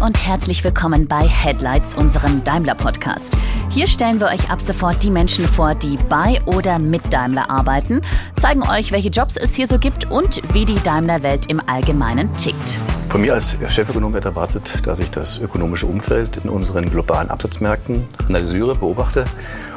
[0.00, 3.36] und herzlich willkommen bei Headlights, unserem Daimler-Podcast.
[3.68, 8.00] Hier stellen wir euch ab sofort die Menschen vor, die bei oder mit Daimler arbeiten,
[8.36, 12.80] zeigen euch, welche Jobs es hier so gibt und wie die Daimler-Welt im Allgemeinen tickt.
[13.10, 18.06] Von mir als Chefökonom wird erwartet, dass ich das ökonomische Umfeld in unseren globalen Absatzmärkten
[18.26, 19.26] analysiere, beobachte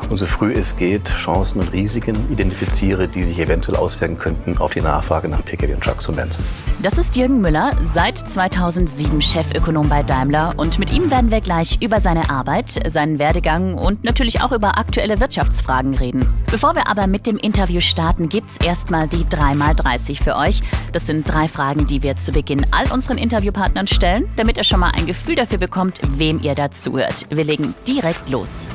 [0.10, 4.74] und so früh es geht Chancen und Risiken identifiziere, die sich eventuell auswirken könnten auf
[4.74, 6.40] die Nachfrage nach Pkw und Trucks und Benz.
[6.82, 11.82] Das ist Jürgen Müller, seit 2007 Chefökonom bei Daimler und mit ihm werden wir gleich
[11.82, 16.26] über seine Arbeit, seinen Werdegang und natürlich auch über aktuelle Wirtschaftsfragen reden.
[16.52, 20.62] Bevor wir aber mit dem Interview starten, gibt's erstmal die 3x30 für euch.
[20.92, 24.80] Das sind drei Fragen, die wir zu Beginn all unseren Interviewpartnern stellen, damit ihr schon
[24.80, 27.28] mal ein Gefühl dafür bekommt, wem ihr dazuhört.
[27.30, 28.68] Wir legen direkt los.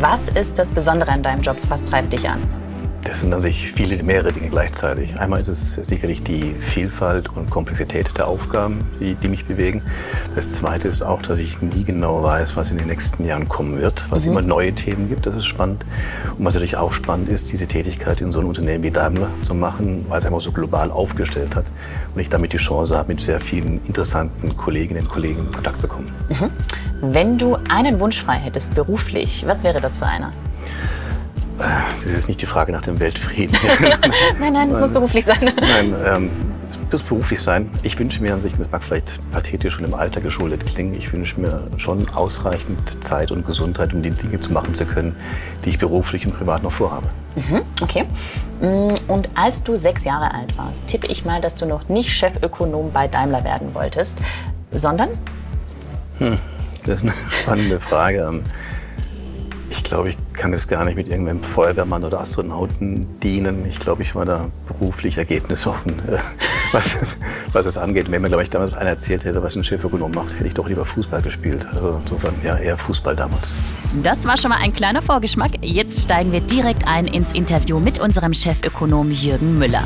[0.00, 1.56] Was ist das Besondere an deinem Job?
[1.68, 2.40] Was treibt dich an?
[3.04, 5.18] Das sind an sich viele, mehrere Dinge gleichzeitig.
[5.18, 9.82] Einmal ist es sicherlich die Vielfalt und Komplexität der Aufgaben, die, die mich bewegen.
[10.36, 13.80] Das Zweite ist auch, dass ich nie genau weiß, was in den nächsten Jahren kommen
[13.80, 14.32] wird, was mhm.
[14.32, 15.26] immer neue Themen gibt.
[15.26, 15.84] Das ist spannend.
[16.38, 19.54] Und was natürlich auch spannend ist, diese Tätigkeit in so einem Unternehmen wie Daimler zu
[19.54, 21.64] machen, weil es einfach so global aufgestellt hat
[22.14, 25.80] und ich damit die Chance habe, mit sehr vielen interessanten Kolleginnen und Kollegen in Kontakt
[25.80, 26.12] zu kommen.
[26.28, 26.50] Mhm.
[27.12, 30.32] Wenn du einen Wunsch frei hättest, beruflich, was wäre das für einer?
[31.58, 33.56] Das ist nicht die Frage nach dem Weltfrieden.
[34.40, 35.52] nein, nein, es muss beruflich sein.
[35.60, 36.30] Nein, ähm,
[36.70, 37.70] es muss beruflich sein.
[37.82, 41.12] Ich wünsche mir an sich, das mag vielleicht pathetisch und im Alter geschuldet klingen, ich
[41.12, 45.14] wünsche mir schon ausreichend Zeit und Gesundheit, um die Dinge zu machen zu können,
[45.64, 47.08] die ich beruflich und privat noch vorhabe.
[47.36, 48.04] Mhm, okay.
[48.60, 52.10] Mm, und als du sechs Jahre alt warst, tippe ich mal, dass du noch nicht
[52.10, 54.18] Chefökonom bei Daimler werden wolltest,
[54.70, 55.10] sondern?
[56.18, 56.38] Hm,
[56.84, 58.42] das ist eine spannende Frage.
[59.92, 63.66] Ich glaube, ich kann es gar nicht mit irgendeinem Feuerwehrmann oder Astronauten dienen.
[63.66, 66.16] Ich glaube, ich war da beruflich ergebnisoffen, äh,
[66.72, 67.18] was es,
[67.52, 68.10] was es angeht.
[68.10, 70.66] Wenn mir, glaube ich, damals einer erzählt hätte, was ein Chefökonom macht, hätte ich doch
[70.66, 71.68] lieber Fußball gespielt.
[71.70, 73.50] Also insofern, ja, eher Fußball damals.
[74.02, 75.50] Das war schon mal ein kleiner Vorgeschmack.
[75.60, 79.84] Jetzt steigen wir direkt ein ins Interview mit unserem Chefökonom Jürgen Müller.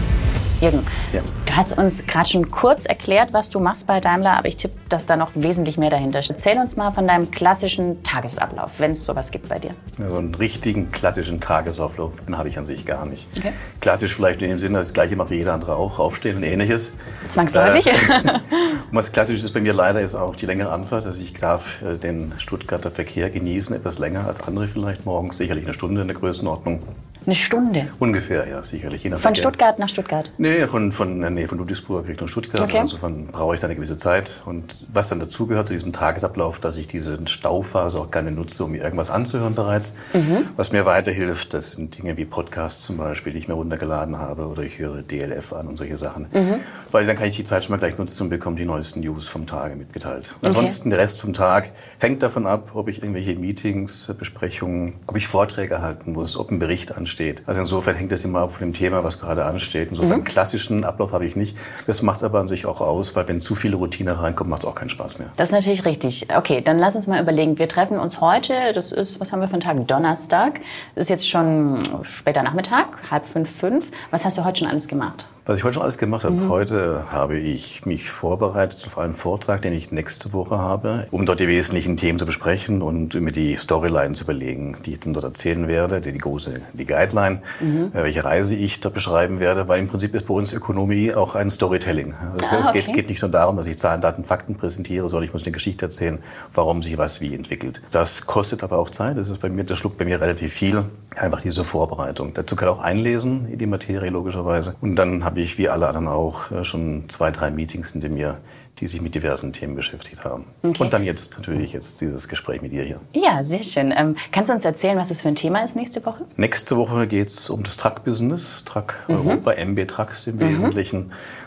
[0.61, 1.21] Jürgen, ja.
[1.45, 4.79] du hast uns gerade schon kurz erklärt, was du machst bei Daimler, aber ich tippe,
[4.89, 6.37] dass da noch wesentlich mehr dahinter steht.
[6.37, 9.73] Erzähl uns mal von deinem klassischen Tagesablauf, wenn es sowas gibt bei dir.
[9.99, 13.29] Ja, so einen richtigen klassischen Tagesablauf, den habe ich an sich gar nicht.
[13.37, 13.53] Okay.
[13.83, 16.43] Klassisch vielleicht in dem Sinne, dass das gleiche mache wie jeder andere auch, aufstehen und
[16.43, 16.95] ähnliches.
[17.31, 17.87] Zwangsläufig.
[17.89, 18.41] Äh, und
[18.93, 21.05] was klassisch ist bei mir leider, ist auch die längere Anfahrt.
[21.05, 25.65] Also ich darf äh, den Stuttgarter Verkehr genießen, etwas länger als andere vielleicht morgens, sicherlich
[25.65, 26.81] eine Stunde in der Größenordnung.
[27.27, 27.89] Eine Stunde?
[27.99, 29.03] Ungefähr, ja, sicherlich.
[29.03, 29.43] von Verkehr.
[29.43, 30.31] Stuttgart nach Stuttgart?
[30.39, 32.61] Nee, von, von, nee, von Ludwigsburg Richtung Stuttgart.
[32.63, 32.79] Okay.
[32.83, 34.43] Insofern brauche ich da eine gewisse Zeit.
[34.45, 38.71] Und was dann dazugehört zu diesem Tagesablauf, dass ich diese Stauphase auch gerne nutze, um
[38.71, 39.95] mir irgendwas anzuhören bereits.
[40.13, 40.51] Mhm.
[40.55, 44.47] Was mir weiterhilft, das sind Dinge wie Podcasts zum Beispiel, die ich mir runtergeladen habe.
[44.47, 46.29] Oder ich höre DLF an und solche Sachen.
[46.33, 46.61] Mhm.
[46.93, 49.27] Weil dann kann ich die Zeit schon mal gleich nutzen und bekomme die neuesten News
[49.27, 50.33] vom Tage mitgeteilt.
[50.37, 50.47] Okay.
[50.47, 55.27] Ansonsten der Rest vom Tag hängt davon ab, ob ich irgendwelche Meetings, Besprechungen, ob ich
[55.27, 57.16] Vorträge halten muss, ob ein Bericht ansteht.
[57.47, 59.89] Also insofern hängt das immer von dem Thema, was gerade ansteht.
[59.91, 60.25] Insofern mhm.
[60.25, 61.57] klassischen Ablauf habe ich nicht.
[61.87, 64.63] Das macht es aber an sich auch aus, weil wenn zu viele Routine reinkommt, macht
[64.63, 65.31] es auch keinen Spaß mehr.
[65.37, 66.29] Das ist natürlich richtig.
[66.35, 67.59] Okay, dann lass uns mal überlegen.
[67.59, 69.87] Wir treffen uns heute, das ist, was haben wir für einen Tag?
[69.87, 70.61] Donnerstag.
[70.95, 73.91] Das ist jetzt schon später Nachmittag, halb fünf, fünf.
[74.11, 75.27] Was hast du heute schon alles gemacht?
[75.49, 76.49] Was ich heute schon alles gemacht habe, mhm.
[76.49, 81.39] heute habe ich mich vorbereitet auf einen Vortrag, den ich nächste Woche habe, um dort
[81.39, 85.25] die wesentlichen Themen zu besprechen und mir die Storyline zu überlegen, die ich dann dort
[85.25, 87.93] erzählen werde, die, die große, die Guideline, mhm.
[87.95, 91.37] Äh, welche Reise ich da beschreiben werde, weil im Prinzip ist bei uns Ökonomie auch
[91.37, 92.13] ein Storytelling.
[92.33, 92.83] Also ah, es okay.
[92.83, 95.53] geht, geht, nicht nur darum, dass ich Zahlen, Daten, Fakten präsentiere, sondern ich muss eine
[95.53, 96.19] Geschichte erzählen,
[96.55, 97.83] warum sich was wie entwickelt.
[97.93, 100.83] Das kostet aber auch Zeit, das ist bei mir, das schluckt bei mir relativ viel,
[101.15, 102.35] einfach diese Vorbereitung.
[102.35, 105.87] Dazu kann auch einlesen in die Materie logischerweise und dann habe habe ich wie alle
[105.87, 108.39] anderen auch äh, schon zwei, drei Meetings hinter mir,
[108.79, 110.47] die sich mit diversen Themen beschäftigt haben.
[110.63, 110.83] Okay.
[110.83, 113.01] Und dann jetzt natürlich jetzt dieses Gespräch mit dir hier.
[113.13, 113.93] Ja, sehr schön.
[113.95, 116.25] Ähm, kannst du uns erzählen, was es für ein Thema ist nächste Woche?
[116.37, 119.15] Nächste Woche geht es um das Truck-Business, Truck mhm.
[119.15, 120.73] Europa, MB Trucks im mhm.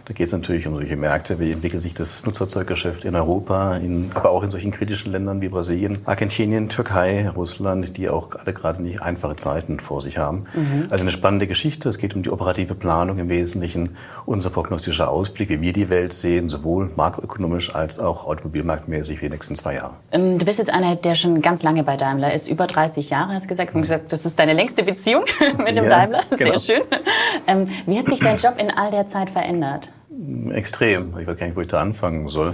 [0.09, 4.09] Da geht es natürlich um solche Märkte, wie entwickelt sich das Nutzfahrzeuggeschäft in Europa, in,
[4.15, 8.81] aber auch in solchen kritischen Ländern wie Brasilien, Argentinien, Türkei, Russland, die auch alle gerade
[8.81, 10.45] nicht einfache Zeiten vor sich haben.
[10.55, 10.87] Mhm.
[10.89, 11.89] Also eine spannende Geschichte.
[11.89, 16.11] Es geht um die operative Planung im Wesentlichen, unser prognostischer Ausblick, wie wir die Welt
[16.11, 19.93] sehen, sowohl makroökonomisch als auch automobilmarktmäßig für die nächsten zwei Jahre.
[20.11, 23.33] Ähm, du bist jetzt einer, der schon ganz lange bei Daimler ist, über 30 Jahre,
[23.33, 23.75] hast du gesagt.
[23.75, 25.25] Und gesagt, das ist deine längste Beziehung
[25.59, 26.21] mit dem ja, Daimler.
[26.31, 26.57] Sehr genau.
[26.57, 26.81] schön.
[27.45, 29.91] Ähm, wie hat sich dein Job in all der Zeit verändert?
[30.51, 31.13] Extrem.
[31.19, 32.53] Ich weiß gar nicht, wo ich da anfangen soll.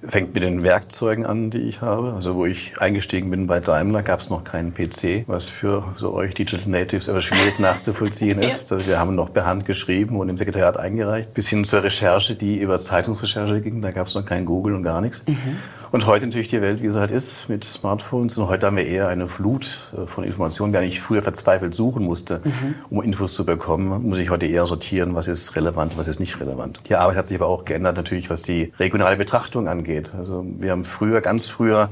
[0.00, 2.12] Fängt mit den Werkzeugen an, die ich habe.
[2.12, 6.12] Also wo ich eingestiegen bin bei Daimler, gab es noch keinen PC, was für so
[6.12, 8.70] euch Digital Natives aber schwierig nachzuvollziehen ist.
[8.70, 8.86] ja.
[8.86, 11.34] Wir haben noch per Hand geschrieben und im Sekretariat eingereicht.
[11.34, 13.82] Bis hin zur Recherche, die über Zeitungsrecherche ging.
[13.82, 15.24] Da gab es noch kein Google und gar nichts.
[15.26, 15.56] Mhm.
[15.90, 18.36] Und heute natürlich die Welt, wie sie halt ist, mit Smartphones.
[18.36, 22.04] Und heute haben wir eher eine Flut äh, von Informationen, während ich früher verzweifelt suchen
[22.04, 22.74] musste, mhm.
[22.90, 26.40] um Infos zu bekommen, muss ich heute eher sortieren, was ist relevant, was ist nicht
[26.40, 26.80] relevant.
[26.88, 30.12] Die Arbeit hat sich aber auch geändert, natürlich, was die regionale Betrachtung angeht.
[30.14, 31.88] Also wir haben früher, ganz früher,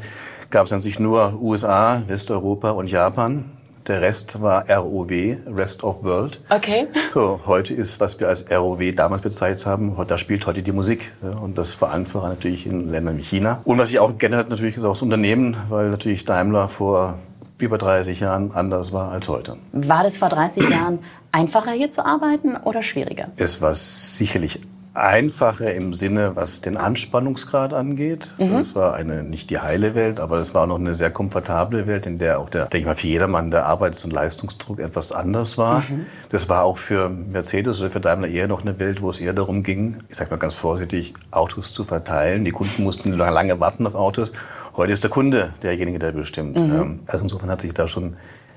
[0.51, 3.45] gab es an sich nur USA, Westeuropa und Japan.
[3.87, 5.09] Der Rest war ROW,
[5.47, 6.41] Rest of World.
[6.51, 6.89] Okay.
[7.13, 11.13] So, heute ist, was wir als ROW damals bezeichnet haben, da spielt heute die Musik.
[11.41, 13.61] Und das vereinfacht natürlich in Ländern wie China.
[13.63, 17.19] Und was sich auch geändert hat, natürlich ist auch das Unternehmen, weil natürlich Daimler vor
[17.59, 19.57] über 30 Jahren anders war als heute.
[19.73, 20.99] War das vor 30 Jahren
[21.31, 23.29] einfacher hier zu arbeiten oder schwieriger?
[23.37, 24.59] Es war sicherlich
[24.97, 28.35] einfacher im Sinne, was den Anspannungsgrad angeht.
[28.39, 28.53] Mhm.
[28.53, 32.07] Das war eine nicht die heile Welt, aber es war noch eine sehr komfortable Welt,
[32.07, 35.59] in der auch der, denke ich mal, für jedermann der Arbeits- und Leistungsdruck etwas anders
[35.59, 35.81] war.
[35.81, 36.07] Mhm.
[36.31, 39.33] Das war auch für Mercedes oder für Daimler eher noch eine Welt, wo es eher
[39.33, 42.45] darum ging, ich sage mal ganz vorsichtig, Autos zu verteilen.
[42.45, 44.33] Die Kunden mussten lange warten auf Autos.
[44.77, 46.59] Heute ist der Kunde derjenige, der bestimmt.
[46.59, 46.75] Mhm.
[46.75, 48.15] Ähm, also insofern hat sich da schon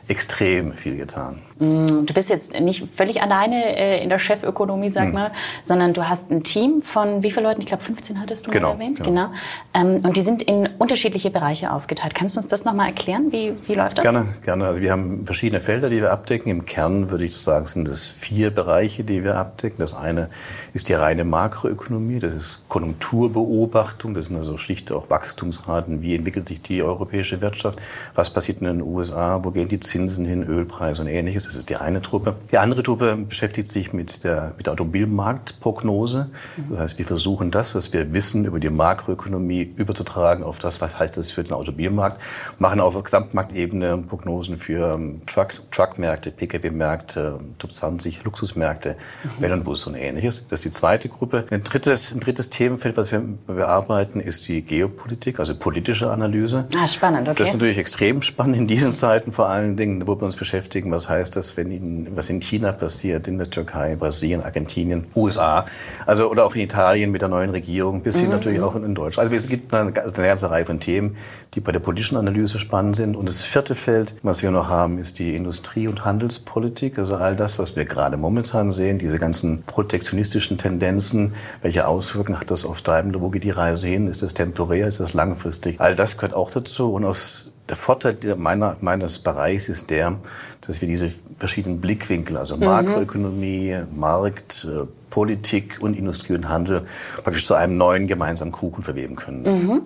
[0.09, 1.39] extrem viel getan.
[1.59, 5.13] Mm, du bist jetzt nicht völlig alleine äh, in der Chefökonomie, sag hm.
[5.13, 7.61] mal, sondern du hast ein Team von wie vielen Leuten?
[7.61, 8.97] Ich glaube 15 hattest du genau, erwähnt.
[8.97, 9.09] Genau.
[9.09, 9.31] genau.
[9.75, 12.15] Ähm, und die sind in unterschiedliche Bereiche aufgeteilt.
[12.15, 13.31] Kannst du uns das nochmal erklären?
[13.31, 14.03] Wie, wie läuft das?
[14.03, 14.65] Gerne, gerne.
[14.65, 16.49] Also wir haben verschiedene Felder, die wir abdecken.
[16.49, 19.77] Im Kern würde ich sagen, sind es vier Bereiche, die wir abdecken.
[19.77, 20.29] Das eine
[20.73, 26.01] ist die reine Makroökonomie, das ist Konjunkturbeobachtung, das sind also schlicht auch Wachstumsraten.
[26.01, 27.79] Wie entwickelt sich die europäische Wirtschaft?
[28.15, 29.39] Was passiert in den USA?
[29.43, 29.98] Wo gehen die Zinsen?
[29.99, 31.43] Zinsen hin, Ölpreise und ähnliches.
[31.43, 32.35] Das ist die eine Truppe.
[32.51, 36.29] Die andere Truppe beschäftigt sich mit der, mit der Automobilmarktprognose.
[36.69, 40.97] Das heißt, wir versuchen das, was wir wissen über die Makroökonomie überzutragen auf das, was
[40.97, 42.21] heißt das für den Automobilmarkt.
[42.59, 48.95] Machen auf Gesamtmarktebene Prognosen für ähm, Truck, Truckmärkte, Pkw-Märkte, Top 20, Luxusmärkte,
[49.39, 49.51] mhm.
[49.51, 50.47] und Bus und ähnliches.
[50.49, 51.45] Das ist die zweite Gruppe.
[51.49, 56.67] Ein drittes, ein drittes Themenfeld, was wir bearbeiten, ist die Geopolitik, also politische Analyse.
[56.77, 57.37] Ah, spannend, okay.
[57.37, 60.35] Das ist natürlich extrem spannend in diesen Zeiten vor allen Dingen Dingen, wo wir uns
[60.35, 60.91] beschäftigen.
[60.91, 65.65] Was heißt das, wenn in, was in China passiert, in der Türkei, Brasilien, Argentinien, USA,
[66.05, 68.33] also oder auch in Italien mit der neuen Regierung, bis hin mhm.
[68.33, 69.29] natürlich auch in Deutschland.
[69.29, 71.15] Also es gibt eine, eine ganze Reihe von Themen,
[71.53, 73.17] die bei der politischen Analyse spannend sind.
[73.17, 76.99] Und das vierte Feld, was wir noch haben, ist die Industrie- und Handelspolitik.
[76.99, 82.51] Also all das, was wir gerade momentan sehen, diese ganzen protektionistischen Tendenzen, welche Auswirkungen hat
[82.51, 85.79] das auf Daimler, wo geht die Reise hin, ist das temporär, ist das langfristig?
[85.79, 86.93] All das gehört auch dazu.
[86.93, 90.19] Und aus der Vorteil meiner, meines Bereichs ist der,
[90.61, 92.65] dass wir diese verschiedenen Blickwinkel, also mhm.
[92.65, 96.83] Makroökonomie, Markt, äh, Politik und Industrie und Handel
[97.23, 99.43] praktisch zu einem neuen gemeinsamen Kuchen verweben können.
[99.43, 99.81] Mhm.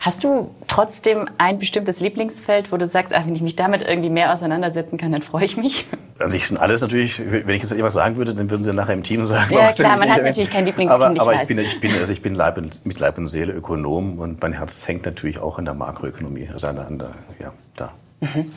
[0.00, 4.10] Hast du trotzdem ein bestimmtes Lieblingsfeld, wo du sagst, ach, wenn ich mich damit irgendwie
[4.10, 5.86] mehr auseinandersetzen kann, dann freue ich mich?
[6.18, 8.94] Also ich sind alles natürlich, wenn ich jetzt etwas sagen würde, dann würden sie nachher
[8.94, 9.54] im Team sagen.
[9.54, 12.12] Ja klar, man hat natürlich kein Lieblingskind, aber, aber ich, ich bin, ich bin, also
[12.12, 15.58] ich bin Leib und, mit Leib und Seele Ökonom und mein Herz hängt natürlich auch
[15.58, 17.92] in der Makroökonomie, also an an der ja, da.
[18.20, 18.50] Mhm.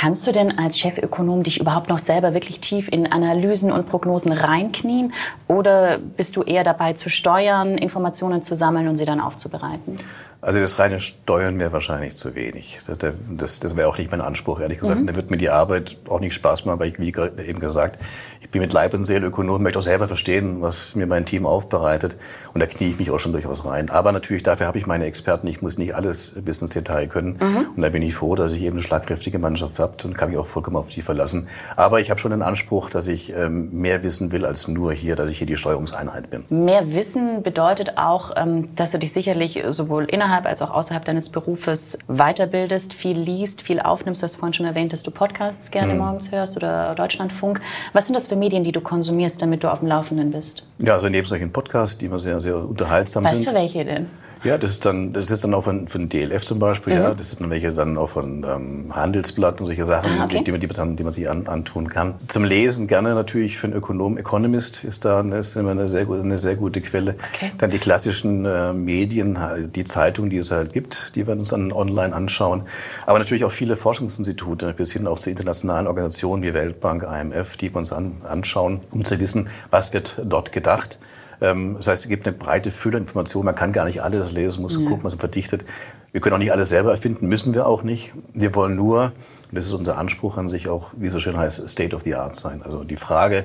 [0.00, 4.32] Kannst du denn als Chefökonom dich überhaupt noch selber wirklich tief in Analysen und Prognosen
[4.32, 5.12] reinknien?
[5.46, 9.98] Oder bist du eher dabei zu steuern, Informationen zu sammeln und sie dann aufzubereiten?
[10.42, 12.78] Also das reine Steuern wäre wahrscheinlich zu wenig.
[12.86, 15.00] Das, das, wäre auch nicht mein Anspruch, ehrlich gesagt.
[15.00, 15.06] Mhm.
[15.06, 17.08] Da wird mir die Arbeit auch nicht Spaß machen, weil ich, wie
[17.46, 18.00] eben gesagt,
[18.40, 21.44] ich bin mit Leib und Seele Ökonom, möchte auch selber verstehen, was mir mein Team
[21.44, 22.16] aufbereitet.
[22.54, 23.90] Und da knie ich mich auch schon durchaus rein.
[23.90, 25.46] Aber natürlich, dafür habe ich meine Experten.
[25.46, 27.38] Ich muss nicht alles bis ins Detail können.
[27.38, 27.68] Mhm.
[27.76, 30.38] Und da bin ich froh, dass ich eben eine schlagkräftige Mannschaft habe und kann mich
[30.38, 31.48] auch vollkommen auf die verlassen.
[31.76, 35.16] Aber ich habe schon den Anspruch, dass ich ähm, mehr wissen will als nur hier,
[35.16, 36.46] dass ich hier die Steuerungseinheit bin.
[36.48, 41.04] Mehr Wissen bedeutet auch, ähm, dass du dich sicherlich sowohl innerhalb innerhalb als auch außerhalb
[41.04, 44.22] deines Berufes weiterbildest, viel liest, viel aufnimmst.
[44.22, 45.98] Du hast vorhin schon erwähnt, dass du Podcasts gerne mhm.
[45.98, 47.60] morgens hörst oder Deutschlandfunk.
[47.92, 50.62] Was sind das für Medien, die du konsumierst, damit du auf dem Laufenden bist?
[50.78, 53.46] Ja, also neben solchen Podcasts, die immer sehr, sehr unterhaltsam weißt sind.
[53.46, 54.06] Weißt du welche denn?
[54.42, 57.00] Ja, das ist dann, das ist dann auch von, von DLF zum Beispiel, mhm.
[57.00, 57.14] ja.
[57.14, 60.42] Das ist dann welche dann auch von ähm, Handelsblatt und solche Sachen, ah, okay.
[60.44, 62.14] die, die, die, die, man sich an, antun kann.
[62.28, 66.06] Zum Lesen gerne natürlich für einen Ökonom, Economist ist da eine, ist immer eine sehr,
[66.06, 67.16] gute, eine sehr gute Quelle.
[67.34, 67.52] Okay.
[67.58, 69.38] Dann die klassischen äh, Medien,
[69.74, 72.62] die Zeitungen, die es halt gibt, die wir uns dann online anschauen.
[73.06, 77.72] Aber natürlich auch viele Forschungsinstitute, bis hin auch zu internationalen Organisationen wie Weltbank, IMF, die
[77.72, 80.98] wir uns an, anschauen, um zu wissen, was wird dort gedacht.
[81.40, 83.46] Ähm, das heißt, es gibt eine breite Fülle Informationen.
[83.46, 84.84] Man kann gar nicht alles lesen, muss ja.
[84.84, 85.64] gucken, was man verdichtet.
[86.12, 88.12] Wir können auch nicht alles selber erfinden, müssen wir auch nicht.
[88.34, 89.12] Wir wollen nur, und
[89.52, 92.16] das ist unser Anspruch an sich auch, wie es so schön heißt, State of the
[92.16, 92.62] Art sein.
[92.62, 93.44] Also die Frage,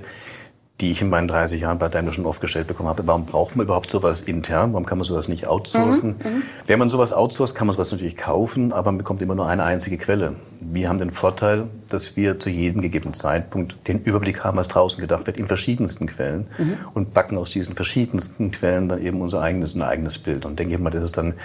[0.82, 3.08] die ich in meinen 30 Jahren bei Daimler schon oft gestellt bekommen habe.
[3.08, 4.74] Warum braucht man überhaupt sowas intern?
[4.74, 6.16] Warum kann man sowas nicht outsourcen?
[6.22, 6.44] Mhm, mhm.
[6.68, 9.64] Wenn man sowas outsourced, kann man sowas natürlich kaufen, aber man bekommt immer nur eine
[9.64, 10.36] einzige Quelle.
[10.72, 15.00] Wir haben den Vorteil, dass wir zu jedem gegebenen Zeitpunkt den Überblick haben, was draußen
[15.00, 16.78] gedacht wird, in verschiedensten Quellen mhm.
[16.94, 20.46] und backen aus diesen verschiedensten Quellen dann eben unser eigenes, ein eigenes Bild.
[20.46, 21.36] Und denke ich mal, das ist dann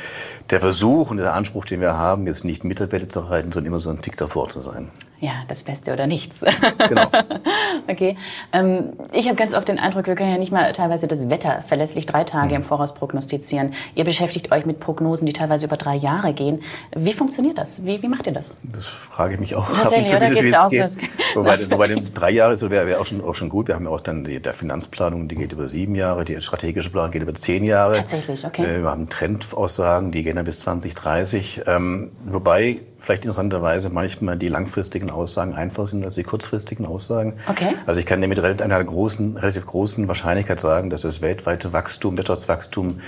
[0.51, 3.81] der Versuch und der Anspruch, den wir haben, jetzt nicht Mittelwelle zu reiten, sondern immer
[3.81, 6.43] so ein Tick davor zu sein ja, das Beste oder nichts.
[6.89, 7.11] Genau.
[7.89, 8.17] okay.
[8.53, 11.63] Ähm, ich habe ganz oft den Eindruck, wir können ja nicht mal teilweise das Wetter
[11.63, 12.57] verlässlich drei Tage mhm.
[12.57, 13.75] im Voraus prognostizieren.
[13.95, 16.63] Ihr beschäftigt euch mit Prognosen, die teilweise über drei Jahre gehen.
[16.97, 17.85] Wie funktioniert das?
[17.85, 18.59] Wie, wie macht ihr das?
[18.63, 19.67] Das frage ich mich auch.
[19.83, 20.91] Tatsächlich, oder geht's auch geht.
[20.91, 21.01] So,
[21.35, 23.69] wobei, wobei drei Jahre so wäre wär auch, schon, auch schon gut.
[23.69, 26.91] Wir haben ja auch dann die der Finanzplanung, die geht über sieben Jahre, die strategische
[26.91, 27.95] Planung geht über zehn Jahre.
[27.95, 28.63] Tatsächlich, okay.
[28.63, 31.63] Äh, wir haben Trendaussagen, die gehen dann bis 2030.
[31.67, 37.35] Ähm, wobei vielleicht interessanterweise manchmal die langfristigen Aussagen einfacher sind als die kurzfristigen Aussagen.
[37.49, 37.75] Okay.
[37.87, 42.17] Also ich kann dir mit einer großen, relativ großen Wahrscheinlichkeit sagen, dass das weltweite Wachstum,
[42.17, 42.99] Wirtschaftswachstum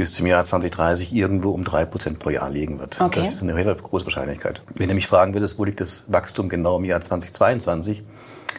[0.00, 3.00] bis zum Jahr 2030 irgendwo um drei Prozent pro Jahr liegen wird.
[3.00, 3.20] Okay.
[3.20, 4.62] Das ist eine relativ große Wahrscheinlichkeit.
[4.74, 8.02] Wenn du mich fragen würdest, wo liegt das Wachstum genau im Jahr 2022,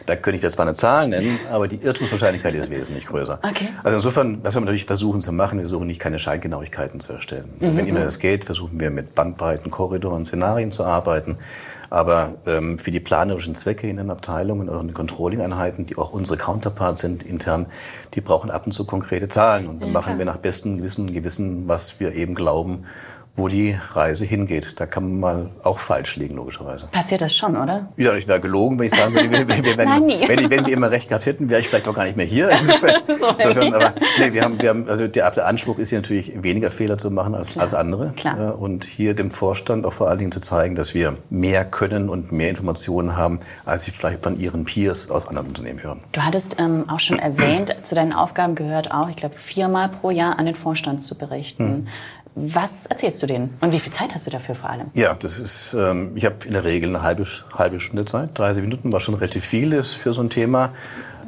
[0.06, 3.40] da könnte ich jetzt zwar eine Zahl nennen, aber die Irrtumswahrscheinlichkeit ist wesentlich größer.
[3.42, 3.68] Okay.
[3.82, 7.48] Also insofern, was wir natürlich versuchen zu machen, wir versuchen nicht keine Scheingenauigkeiten zu erstellen.
[7.58, 7.76] Mhm.
[7.76, 11.38] Wenn immer das geht, versuchen wir mit Bandbreiten, Korridoren, Szenarien zu arbeiten.
[11.92, 16.14] Aber ähm, für die planerischen Zwecke in den Abteilungen oder in den Controlling-Einheiten, die auch
[16.14, 17.66] unsere Counterparts sind intern,
[18.14, 19.66] die brauchen ab und zu konkrete Zahlen.
[19.66, 22.86] Und dann ja, machen wir nach bestem Gewissen, Gewissen, was wir eben glauben,
[23.34, 24.78] wo die Reise hingeht.
[24.78, 26.88] Da kann man mal auch falsch liegen, logischerweise.
[26.88, 27.88] Passiert das schon, oder?
[27.96, 30.72] Ja, ich wäre gelogen, wenn ich sagen würde, wenn, wenn, wenn, Nein, wenn, wenn wir
[30.74, 32.50] immer recht gehabt hätten, wäre ich vielleicht auch gar nicht mehr hier.
[33.08, 36.70] Insofern, aber nee, wir haben, wir haben, also der, der Anspruch ist hier natürlich weniger
[36.70, 38.12] Fehler zu machen als, als andere.
[38.12, 38.58] Klar.
[38.58, 42.32] Und hier dem Vorstand auch vor allen Dingen zu zeigen, dass wir mehr können und
[42.32, 46.02] mehr Informationen haben, als sie vielleicht von ihren Peers aus anderen Unternehmen hören.
[46.12, 50.10] Du hattest ähm, auch schon erwähnt, zu deinen Aufgaben gehört auch, ich glaube, viermal pro
[50.10, 51.64] Jahr an den Vorstand zu berichten.
[51.64, 51.86] Hm.
[52.34, 53.56] Was erzählst du denen?
[53.60, 54.90] Und wie viel Zeit hast du dafür vor allem?
[54.94, 58.38] Ja, das ist, ähm, ich habe in der Regel eine halbe, halbe Stunde Zeit.
[58.38, 60.72] 30 Minuten, was schon relativ viel ist für so ein Thema.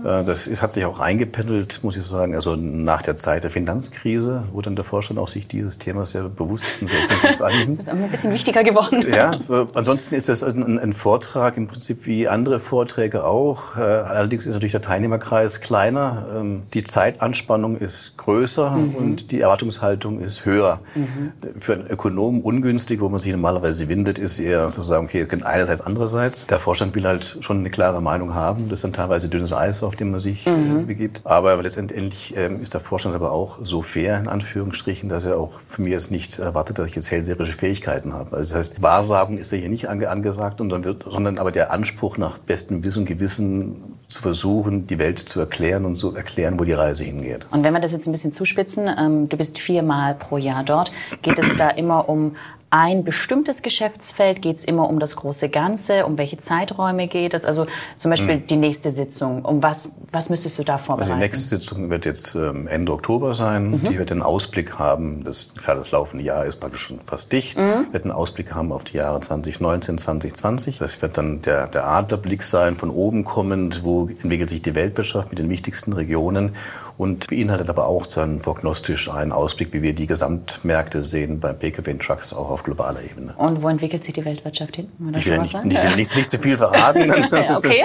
[0.05, 3.51] Äh, das ist, hat sich auch eingependelt, muss ich sagen, also nach der Zeit der
[3.51, 7.87] Finanzkrise, wo dann der Vorstand auch sich dieses Thema sehr bewusst und sehr intensiv annimmt.
[7.87, 9.05] Das ist ein bisschen wichtiger geworden.
[9.09, 9.37] Ja,
[9.75, 13.77] ansonsten ist das ein, ein, Vortrag im Prinzip wie andere Vorträge auch.
[13.77, 16.27] Äh, allerdings ist natürlich der Teilnehmerkreis kleiner.
[16.37, 18.95] Ähm, die Zeitanspannung ist größer mhm.
[18.95, 20.81] und die Erwartungshaltung ist höher.
[20.95, 21.33] Mhm.
[21.59, 25.29] Für einen Ökonomen ungünstig, wo man sich normalerweise windet, ist eher zu sagen, okay, es
[25.29, 26.47] kann einerseits, andererseits.
[26.47, 28.69] Der Vorstand will halt schon eine klare Meinung haben.
[28.69, 30.87] Das ist dann teilweise dünnes Eis auf auf dem man sich äh, mhm.
[30.87, 31.23] begibt.
[31.25, 35.61] Aber letztendlich ähm, ist der Vorstand aber auch so fair, in Anführungsstrichen, dass er auch
[35.61, 38.37] für mich jetzt nicht erwartet, dass ich jetzt hellseherische Fähigkeiten habe.
[38.37, 41.53] Also das heißt, Wahrsagen ist ja hier nicht ange angesagt, und dann wird, sondern aber
[41.53, 46.15] der Anspruch nach bestem Wissen und Gewissen zu versuchen, die Welt zu erklären und zu
[46.15, 47.47] erklären, wo die Reise hingeht.
[47.51, 50.91] Und wenn wir das jetzt ein bisschen zuspitzen, ähm, du bist viermal pro Jahr dort,
[51.23, 52.37] geht es da immer um
[52.75, 54.43] ein bestimmtes Geschäftsfeld?
[54.43, 56.07] Geht es immer um das große Ganze?
[56.07, 57.45] Um welche Zeiträume geht es?
[57.45, 57.67] Also
[57.97, 58.47] zum Beispiel mhm.
[58.49, 59.45] die nächste Sitzung.
[59.45, 61.13] Um was, was müsstest du da vorbereiten?
[61.13, 63.71] Also die nächste Sitzung wird jetzt ähm, Ende Oktober sein.
[63.71, 63.85] Mhm.
[63.85, 65.23] Die wird einen Ausblick haben.
[65.23, 67.57] Das, klar, das laufende Jahr ist praktisch schon fast dicht.
[67.57, 67.93] Mhm.
[67.93, 70.79] Wird einen Ausblick haben auf die Jahre 2019, 2020.
[70.79, 73.85] Das wird dann der, der Adlerblick sein, von oben kommend.
[73.85, 76.57] Wo entwickelt sich die Weltwirtschaft mit den wichtigsten Regionen?
[76.97, 81.93] Und beinhaltet aber auch dann prognostisch einen Ausblick, wie wir die Gesamtmärkte sehen bei Pkw
[81.93, 83.35] und Trucks auch auf globaler Ebene.
[83.37, 84.89] Und wo entwickelt sich die Weltwirtschaft hin?
[85.17, 87.11] Ich will, nicht, ich will nicht, nicht, zu viel verraten.
[87.33, 87.85] okay.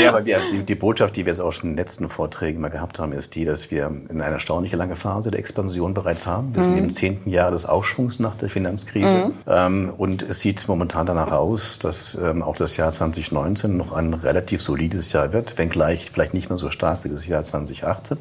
[0.00, 2.60] ja, aber wir, die, die, Botschaft, die wir jetzt auch schon in den letzten Vorträgen
[2.60, 6.26] mal gehabt haben, ist die, dass wir in einer erstaunlich lange Phase der Expansion bereits
[6.26, 6.54] haben.
[6.54, 6.64] Wir mhm.
[6.64, 9.26] sind im zehnten Jahr des Aufschwungs nach der Finanzkrise.
[9.26, 9.32] Mhm.
[9.46, 14.14] Ähm, und es sieht momentan danach aus, dass ähm, auch das Jahr 2019 noch ein
[14.14, 18.18] relativ solides Jahr wird, wenngleich vielleicht nicht mehr so stark wie das Jahr 2018.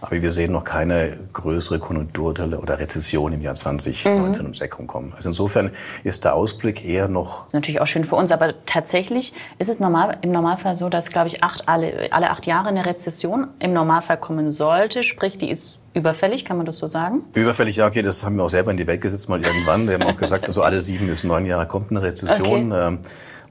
[0.00, 4.46] Aber wir sehen noch keine größere Konjunktururteile oder Rezession im Jahr 2019 mhm.
[4.46, 5.12] ums Eck kommen.
[5.14, 5.70] Also insofern
[6.02, 7.52] ist der Ausblick eher noch...
[7.52, 11.28] Natürlich auch schön für uns, aber tatsächlich ist es normal, im Normalfall so, dass, glaube
[11.28, 15.02] ich, acht, alle, alle acht Jahre eine Rezession im Normalfall kommen sollte.
[15.02, 17.24] Sprich, die ist Überfällig, kann man das so sagen?
[17.36, 19.86] Überfällig, ja, okay, das haben wir auch selber in die Welt gesetzt mal irgendwann.
[19.86, 22.72] Wir haben auch gesagt, dass so alle sieben bis neun Jahre kommt eine Rezession.
[22.72, 22.86] Okay.
[22.88, 22.98] Ähm,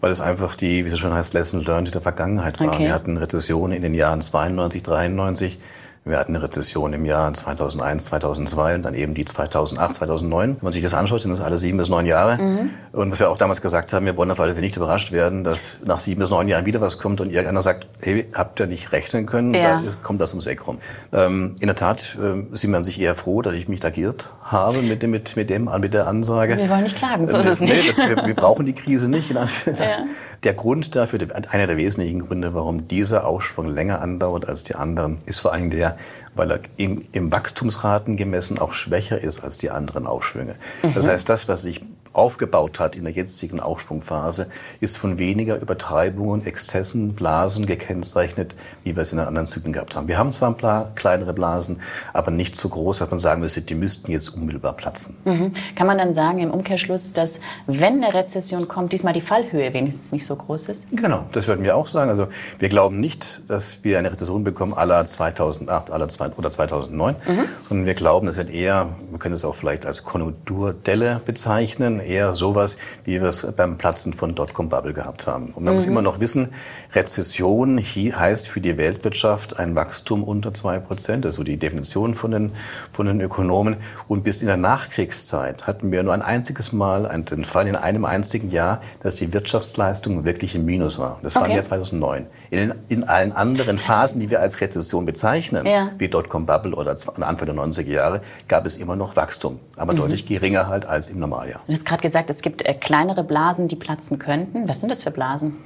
[0.01, 2.73] weil es einfach die, wie es schon heißt, Lesson Learned der Vergangenheit war.
[2.73, 2.87] Okay.
[2.87, 5.59] Wir hatten Rezessionen in den Jahren 92, 93,
[6.05, 10.49] wir hatten eine Rezession im Jahr 2001, 2002 und dann eben die 2008, 2009.
[10.49, 12.41] Wenn man sich das anschaut, sind das alle sieben bis neun Jahre.
[12.41, 12.71] Mhm.
[12.91, 15.43] Und was wir auch damals gesagt haben, wir wollen auf alle Fälle nicht überrascht werden,
[15.45, 18.67] dass nach sieben bis neun Jahren wieder was kommt und irgendeiner sagt, hey, habt ihr
[18.67, 19.53] nicht rechnen können?
[19.53, 19.81] Ja.
[19.81, 20.79] Da kommt das ums Eck rum.
[21.13, 24.81] Ähm, in der Tat äh, sieht man sich eher froh, dass ich mich tagiert habe
[24.81, 26.57] mit dem, mit, mit dem, mit der Ansage.
[26.57, 27.73] Wir wollen nicht klagen, so ist es nicht.
[27.73, 29.31] Nee, das, wir, wir, brauchen die Krise nicht.
[29.65, 30.05] ja.
[30.43, 31.19] Der Grund dafür,
[31.51, 35.69] einer der wesentlichen Gründe, warum dieser Aufschwung länger andauert als die anderen, ist vor allem
[35.69, 35.95] der,
[36.35, 40.55] weil er im, im Wachstumsraten gemessen auch schwächer ist als die anderen Aufschwünge.
[40.81, 40.93] Mhm.
[40.95, 41.81] Das heißt, das, was sich
[42.13, 44.47] aufgebaut hat in der jetzigen Aufschwungphase,
[44.79, 49.95] ist von weniger Übertreibungen, Exzessen, Blasen gekennzeichnet, wie wir es in den anderen Zyklen gehabt
[49.95, 50.07] haben.
[50.07, 51.81] Wir haben zwar ein paar kleinere Blasen,
[52.13, 55.15] aber nicht so groß, dass man sagen müsste, die müssten jetzt unmittelbar platzen.
[55.25, 55.53] Mhm.
[55.75, 60.11] Kann man dann sagen im Umkehrschluss, dass wenn eine Rezession kommt, diesmal die Fallhöhe wenigstens
[60.11, 60.89] nicht so groß ist?
[60.91, 62.09] Genau, das würden wir auch sagen.
[62.09, 62.27] Also
[62.59, 67.39] wir glauben nicht, dass wir eine Rezession bekommen aller 2008 aller oder 2009, mhm.
[67.67, 72.33] sondern wir glauben, es wird eher, wir können es auch vielleicht als Konjunkturdelle bezeichnen, eher
[72.33, 75.47] sowas, wie wir es beim Platzen von Dotcom-Bubble gehabt haben.
[75.47, 75.75] Und man mhm.
[75.75, 76.49] muss immer noch wissen,
[76.93, 81.25] Rezession heißt für die Weltwirtschaft ein Wachstum unter zwei Prozent.
[81.25, 82.51] Das ist so die Definition von den,
[82.91, 83.77] von den Ökonomen.
[84.07, 88.05] Und bis in der Nachkriegszeit hatten wir nur ein einziges Mal den Fall in einem
[88.05, 91.19] einzigen Jahr, dass die Wirtschaftsleistung wirklich im Minus war.
[91.23, 92.27] Das war im Jahr 2009.
[92.49, 95.89] In, in allen anderen Phasen, die wir als Rezession bezeichnen, ja.
[95.97, 99.97] wie Dotcom-Bubble oder Anfang der 90er Jahre, gab es immer noch Wachstum, aber mhm.
[99.97, 101.61] deutlich geringer halt als im Normaljahr.
[101.93, 104.67] Gerade gesagt, es gibt äh, kleinere Blasen, die platzen könnten.
[104.67, 105.57] Was sind das für Blasen?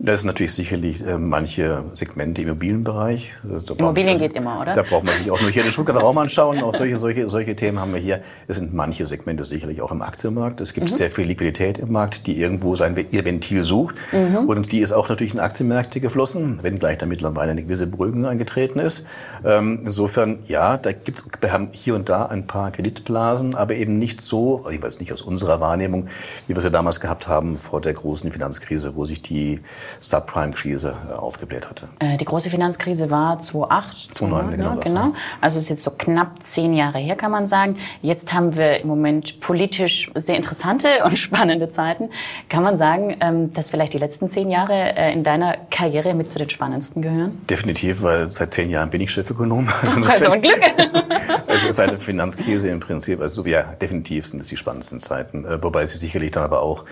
[0.00, 3.32] Das ist natürlich sicherlich äh, manche Segmente im Immobilienbereich.
[3.76, 4.72] Immobilien also, geht immer, oder?
[4.72, 6.62] Da braucht man sich auch nur hier den Stuttgarter Raum anschauen.
[6.62, 8.20] Auch solche, solche, solche Themen haben wir hier.
[8.46, 10.60] Es sind manche Segmente sicherlich auch im Aktienmarkt.
[10.60, 10.94] Es gibt mhm.
[10.94, 13.96] sehr viel Liquidität im Markt, die irgendwo sein ihr Ventil sucht.
[14.12, 14.48] Mhm.
[14.48, 18.78] Und die ist auch natürlich in Aktienmärkte geflossen, wenngleich da mittlerweile eine gewisse Beruhigung eingetreten
[18.78, 19.04] ist.
[19.44, 23.98] Ähm, insofern, ja, da gibt's, wir haben hier und da ein paar Kreditblasen, aber eben
[23.98, 26.06] nicht so, ich weiß nicht aus unserer Wahrnehmung,
[26.46, 29.60] wie wir sie damals gehabt haben vor der großen Finanzkrise, wo sich die
[30.00, 31.88] Subprime-Krise äh, aufgebläht hatte.
[31.98, 34.14] Äh, die große Finanzkrise war 2008.
[34.16, 34.74] 2009, genau.
[34.74, 34.80] Ne?
[34.80, 35.12] genau.
[35.40, 37.76] Also ist jetzt so knapp zehn Jahre her, kann man sagen.
[38.02, 42.10] Jetzt haben wir im Moment politisch sehr interessante und spannende Zeiten.
[42.48, 46.30] Kann man sagen, ähm, dass vielleicht die letzten zehn Jahre äh, in deiner Karriere mit
[46.30, 47.40] zu den spannendsten gehören?
[47.48, 49.68] Definitiv, weil seit zehn Jahren bin ich Chefökonom.
[49.88, 50.60] Also, also ein Glück.
[51.46, 53.20] also ist eine Finanzkrise im Prinzip.
[53.20, 55.44] Also ja, definitiv sind es die spannendsten Zeiten.
[55.62, 56.84] Wobei sie sicherlich dann aber auch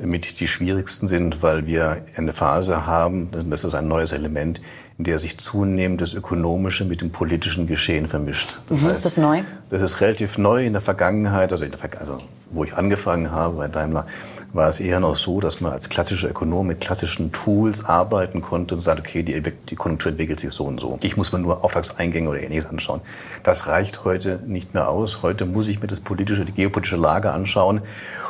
[0.00, 4.60] mit die schwierigsten sind, weil wir eine Phase haben, das ist ein neues Element,
[4.98, 8.58] in der sich zunehmend das Ökonomische mit dem politischen Geschehen vermischt.
[8.68, 9.42] Das mhm, heißt, ist das neu?
[9.68, 12.18] Das ist relativ neu in der Vergangenheit, also, der, also
[12.50, 14.06] wo ich angefangen habe bei Daimler,
[14.52, 18.74] war es eher noch so, dass man als klassischer Ökonom mit klassischen Tools arbeiten konnte
[18.74, 20.98] und sagt, okay, die, die Konjunktur entwickelt sich so und so.
[21.02, 23.00] Ich muss mir nur Auftragseingänge oder ähnliches anschauen.
[23.42, 25.22] Das reicht heute nicht mehr aus.
[25.22, 27.82] Heute muss ich mir das politische, die geopolitische Lage anschauen.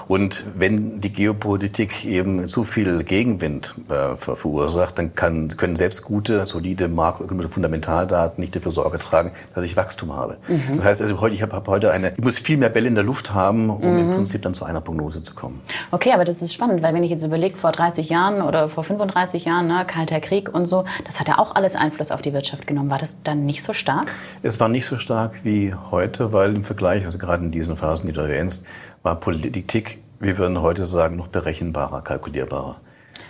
[0.08, 6.46] Und wenn die Geopolitik eben zu viel Gegenwind äh, verursacht, dann kann, können selbst gute,
[6.56, 10.38] solide makroökonomische Fundamentaldaten nicht dafür Sorge tragen, dass ich Wachstum habe.
[10.48, 10.76] Mhm.
[10.76, 12.94] Das heißt also heute, ich habe hab heute eine, ich muss viel mehr Bälle in
[12.94, 13.98] der Luft haben, um mhm.
[13.98, 15.60] im Prinzip dann zu einer Prognose zu kommen.
[15.90, 18.84] Okay, aber das ist spannend, weil wenn ich jetzt überlege, vor 30 Jahren oder vor
[18.84, 22.32] 35 Jahren, ne, Kalter Krieg und so, das hat ja auch alles Einfluss auf die
[22.32, 22.90] Wirtschaft genommen.
[22.90, 24.06] War das dann nicht so stark?
[24.42, 28.06] Es war nicht so stark wie heute, weil im Vergleich, also gerade in diesen Phasen,
[28.06, 28.64] die du erwähnst,
[29.02, 32.80] war Politik, wir würden heute sagen, noch berechenbarer, kalkulierbarer.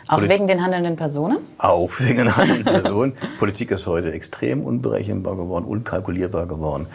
[0.08, 1.38] Auch Polit wegen den handelnden Personen?
[1.58, 3.14] Auch wegen den handelnden Personen.
[3.38, 6.86] Politik ist heute extrem unberechenbar geworden, unkalkulierbar geworden.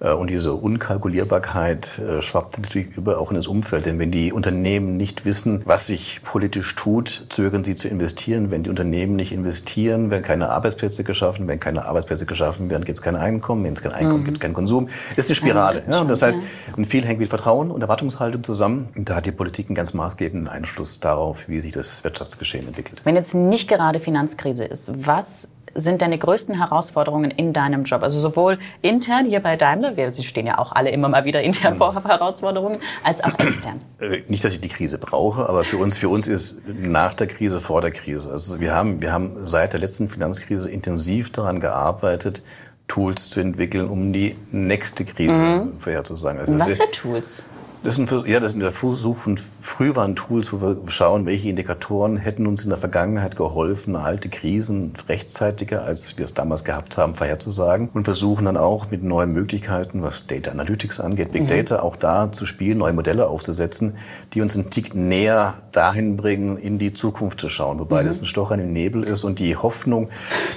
[0.00, 3.86] Äh, und diese Unkalkulierbarkeit äh, schwappt natürlich über auch in das Umfeld.
[3.86, 8.50] Denn wenn die Unternehmen nicht wissen, was sich politisch tut, zögern sie zu investieren.
[8.50, 11.48] Wenn die Unternehmen nicht investieren, werden keine Arbeitsplätze geschaffen.
[11.48, 13.64] Wenn keine Arbeitsplätze geschaffen werden, gibt es kein Einkommen.
[13.64, 14.24] Wenn es kein Einkommen mhm.
[14.24, 14.88] gibt es keinen Konsum.
[15.16, 15.82] Das ist eine Spirale.
[15.88, 16.38] Ja, und das heißt,
[16.76, 18.88] und viel hängt mit Vertrauen und Erwartungshaltung zusammen.
[18.94, 23.00] Und da hat die Politik einen ganz maßgebenden Einfluss darauf, wie sich das Wirtschaftsgeschehen entwickelt.
[23.04, 28.02] Wenn jetzt nicht gerade Finanzkrise ist, was sind deine größten Herausforderungen in deinem Job?
[28.02, 31.42] Also sowohl intern hier bei Daimler, wir Sie stehen ja auch alle immer mal wieder
[31.42, 33.80] intern vor Herausforderungen, als auch extern.
[34.00, 37.26] Äh, nicht, dass ich die Krise brauche, aber für uns, für uns ist nach der
[37.26, 38.30] Krise vor der Krise.
[38.30, 42.42] Also wir haben, wir haben seit der letzten Finanzkrise intensiv daran gearbeitet,
[42.88, 45.78] Tools zu entwickeln, um die nächste Krise mhm.
[45.78, 46.40] vorherzusagen.
[46.40, 47.42] Also Was für Tools?
[47.84, 52.16] Das ist ein, ja, das ist der Versuch von Frühwarntools, wo wir schauen, welche Indikatoren
[52.16, 57.14] hätten uns in der Vergangenheit geholfen, alte Krisen rechtzeitiger, als wir es damals gehabt haben,
[57.14, 57.88] vorherzusagen.
[57.92, 61.48] Und versuchen dann auch mit neuen Möglichkeiten, was Data Analytics angeht, Big mhm.
[61.48, 63.94] Data, auch da zu spielen, neue Modelle aufzusetzen,
[64.34, 67.78] die uns einen Tick näher dahin bringen, in die Zukunft zu schauen.
[67.78, 68.06] Wobei mhm.
[68.08, 70.08] das ein Stochern im Nebel ist und die Hoffnung,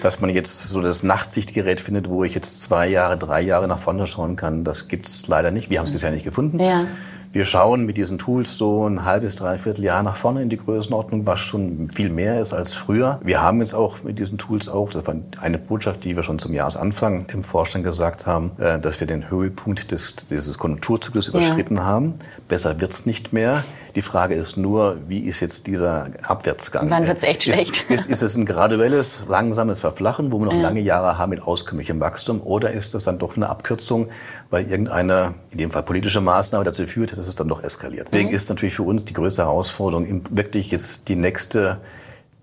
[0.01, 3.79] dass man jetzt so das Nachtsichtgerät findet, wo ich jetzt zwei Jahre, drei Jahre nach
[3.79, 5.69] vorne schauen kann, das gibt's leider nicht.
[5.69, 5.95] Wir haben es mhm.
[5.95, 6.59] bisher nicht gefunden.
[6.59, 6.85] Ja.
[7.33, 11.25] Wir schauen mit diesen Tools so ein halbes, dreiviertel Jahr nach vorne in die Größenordnung,
[11.25, 13.21] was schon viel mehr ist als früher.
[13.23, 16.39] Wir haben jetzt auch mit diesen Tools auch, das war eine Botschaft, die wir schon
[16.39, 21.77] zum Jahresanfang dem Vorstand gesagt haben, äh, dass wir den Höhepunkt des, dieses Konjunkturzyklus überschritten
[21.77, 21.85] ja.
[21.85, 22.15] haben.
[22.49, 23.63] Besser wird's nicht mehr.
[23.95, 26.89] Die Frage ist nur, wie ist jetzt dieser Abwärtsgang?
[26.89, 27.85] Wann wird's echt schlecht?
[27.89, 30.61] Ist, ist, ist es ein graduelles, langsames Verflachen, wo wir noch ja.
[30.61, 34.09] lange Jahre haben mit auskömmlichem Wachstum, oder ist das dann doch eine Abkürzung,
[34.49, 38.09] weil irgendeine, in dem Fall politische Maßnahme dazu führt, dass es dann doch eskaliert?
[38.11, 38.35] Deswegen mhm.
[38.35, 41.79] ist natürlich für uns die größte Herausforderung, wirklich jetzt die nächste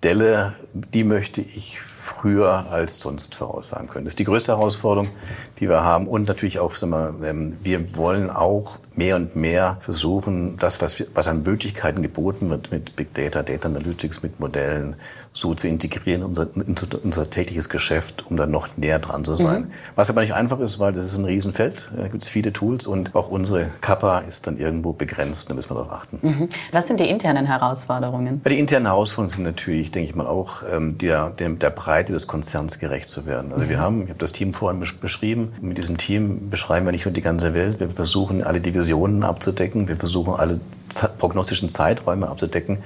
[0.03, 4.05] Delle, die möchte ich früher als sonst voraussagen können.
[4.05, 5.11] Das ist die größte Herausforderung,
[5.59, 6.07] die wir haben.
[6.09, 11.07] Und natürlich auch, wir, ähm, wir wollen auch mehr und mehr versuchen, das, was, wir,
[11.15, 14.97] was an Möglichkeiten geboten wird mit Big Data, Data Analytics, mit Modellen,
[15.39, 19.35] so zu integrieren in unser, in unser tägliches Geschäft, um dann noch näher dran zu
[19.35, 19.63] sein.
[19.63, 19.71] Mhm.
[19.95, 21.91] Was aber nicht einfach ist, weil das ist ein Riesenfeld.
[21.97, 25.49] Da gibt es viele Tools und auch unsere Kappa ist dann irgendwo begrenzt.
[25.49, 26.19] Da müssen wir darauf achten.
[26.23, 26.49] Mhm.
[26.73, 28.41] Was sind die internen Herausforderungen?
[28.45, 32.13] Ja, die internen Herausforderungen sind natürlich, denke ich mal, auch ähm, der, der, der Breite
[32.13, 33.53] des Konzerns gerecht zu werden.
[33.53, 33.69] Also mhm.
[33.69, 37.13] wir haben, ich habe das Team vorhin beschrieben, mit diesem Team beschreiben wir nicht nur
[37.13, 40.59] die ganze Welt, wir versuchen alle Divisionen abzudecken, wir versuchen alle
[41.19, 42.79] prognostischen Zeiträume abzudecken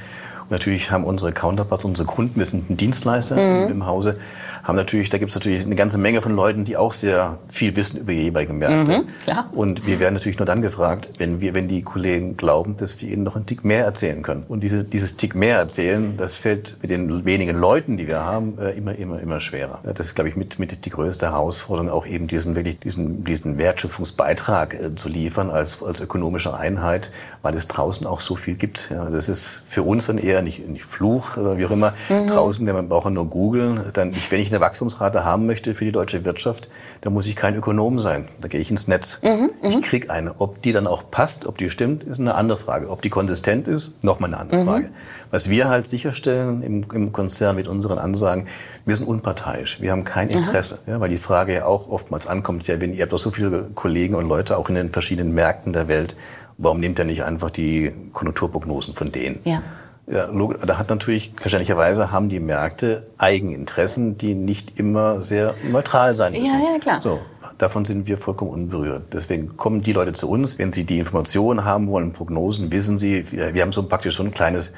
[0.53, 3.73] natürlich haben unsere Counterparts, unsere Kunden, wir sind ein Dienstleister mhm.
[3.73, 4.19] im Hause,
[4.62, 7.75] haben natürlich, da gibt es natürlich eine ganze Menge von Leuten, die auch sehr viel
[7.75, 8.98] wissen über jeweilige Märkte.
[8.98, 9.51] Mhm, klar.
[9.53, 13.09] Und wir werden natürlich nur dann gefragt, wenn wir, wenn die Kollegen glauben, dass wir
[13.09, 14.44] ihnen noch einen Tick mehr erzählen können.
[14.48, 18.59] Und diese, dieses Tick mehr erzählen, das fällt mit den wenigen Leuten, die wir haben,
[18.59, 19.81] äh, immer, immer, immer schwerer.
[19.83, 23.59] Das ist, glaube ich, mit, mit die größte Herausforderung, auch eben diesen wirklich diesen, diesen
[23.59, 27.11] Wertschöpfungsbeitrag äh, zu liefern als, als ökonomische Einheit,
[27.42, 28.90] weil es draußen auch so viel gibt.
[28.90, 31.94] Ja, das ist für uns dann eher nicht, nicht Fluch oder wie auch immer.
[32.09, 32.29] Mhm.
[32.29, 35.85] Draußen, wenn man braucht nur googeln, dann, ich, wenn ich eine Wachstumsrate haben möchte für
[35.85, 36.69] die deutsche Wirtschaft,
[37.01, 38.29] dann muss ich kein Ökonom sein.
[38.41, 39.19] Da gehe ich ins Netz.
[39.23, 39.81] Mhm, ich mhm.
[39.83, 40.41] krieg eine.
[40.41, 42.91] Ob die dann auch passt, ob die stimmt, ist eine andere Frage.
[42.91, 44.67] Ob die konsistent ist, nochmal eine andere mhm.
[44.67, 44.91] Frage.
[45.31, 48.47] Was wir halt sicherstellen im, im, Konzern mit unseren Ansagen,
[48.85, 49.81] wir sind unparteiisch.
[49.81, 50.81] Wir haben kein Interesse.
[50.87, 53.71] Ja, weil die Frage ja auch oftmals ankommt, ja, wenn ihr habt doch so viele
[53.75, 56.17] Kollegen und Leute auch in den verschiedenen Märkten der Welt,
[56.59, 59.41] warum nehmt ihr nicht einfach die Konjunkturprognosen von denen?
[59.45, 59.62] Ja.
[60.07, 60.29] Ja,
[60.67, 66.61] da hat natürlich, verständlicherweise haben die Märkte Eigeninteressen, die nicht immer sehr neutral sein müssen.
[66.61, 67.01] Ja, ja, klar.
[67.01, 67.21] So,
[67.59, 69.05] davon sind wir vollkommen unberührt.
[69.12, 73.31] Deswegen kommen die Leute zu uns, wenn sie die Informationen haben wollen, Prognosen, wissen sie,
[73.31, 74.73] wir, wir haben so praktisch so ein kleines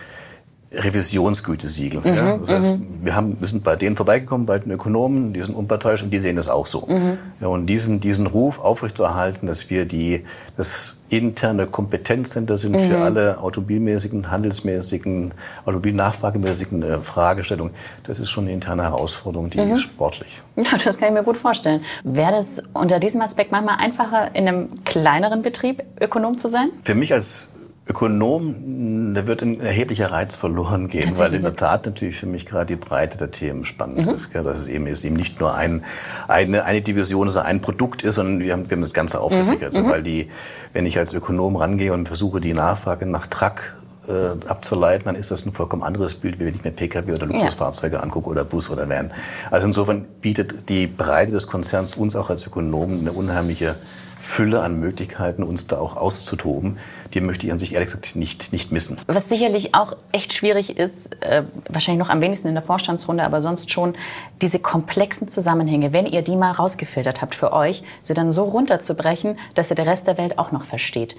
[0.72, 2.00] Revisionsgütesiegel.
[2.00, 2.36] Mhm, ja?
[2.36, 2.98] Das heißt, mhm.
[3.02, 6.18] wir, haben, wir sind bei denen vorbeigekommen, bei den Ökonomen, die sind unparteiisch und die
[6.18, 6.86] sehen das auch so.
[6.86, 7.18] Mhm.
[7.40, 10.24] Ja, und diesen, diesen Ruf aufrechtzuerhalten, dass wir die,
[10.56, 13.02] das interne Kompetenzcenter sind für mhm.
[13.02, 17.74] alle automobilmäßigen, handelsmäßigen, automobilnachfragemäßigen äh, Fragestellungen,
[18.04, 20.42] das ist schon eine interne Herausforderung, die ist sportlich.
[20.56, 21.82] Ja, das kann ich mir gut vorstellen.
[22.04, 26.68] Wäre das unter diesem Aspekt manchmal einfacher, in einem kleineren Betrieb Ökonom zu sein?
[26.82, 27.48] Für mich als
[27.86, 32.46] Ökonom, da wird ein erheblicher Reiz verloren gehen, weil in der Tat natürlich für mich
[32.46, 34.14] gerade die Breite der Themen spannend mhm.
[34.14, 34.32] ist.
[34.32, 34.42] Gell?
[34.42, 35.84] Dass es eben, ist eben nicht nur ein,
[36.26, 39.74] eine, eine Division, also ein Produkt ist, sondern wir haben, wir haben das Ganze aufgefächert.
[39.74, 39.82] Mhm.
[39.82, 39.90] mhm.
[39.90, 40.30] Weil die,
[40.72, 43.74] wenn ich als Ökonom rangehe und versuche, die Nachfrage nach Truck
[44.08, 47.26] äh, abzuleiten, dann ist das ein vollkommen anderes Bild, wie wenn ich mir Pkw oder
[47.26, 48.02] Luxusfahrzeuge ja.
[48.02, 49.12] angucke oder Bus oder Van.
[49.50, 53.76] Also insofern bietet die Breite des Konzerns uns auch als Ökonomen eine unheimliche
[54.16, 56.78] Fülle an Möglichkeiten, uns da auch auszutoben.
[57.12, 58.98] Die möchte ich an sich ehrlich gesagt nicht, nicht missen.
[59.06, 63.40] Was sicherlich auch echt schwierig ist, äh, wahrscheinlich noch am wenigsten in der Vorstandsrunde, aber
[63.40, 63.94] sonst schon,
[64.40, 69.38] diese komplexen Zusammenhänge, wenn ihr die mal rausgefiltert habt für euch, sie dann so runterzubrechen,
[69.54, 71.16] dass ihr der Rest der Welt auch noch versteht.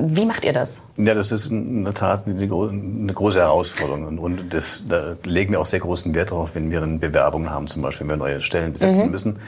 [0.00, 0.82] Wie macht ihr das?
[0.96, 4.18] Ja, das ist in der Tat eine, eine große Herausforderung.
[4.18, 7.66] Und das, da legen wir auch sehr großen Wert darauf, wenn wir dann Bewerbungen haben,
[7.66, 9.10] zum Beispiel, wenn wir neue Stellen besetzen mhm.
[9.10, 9.38] müssen.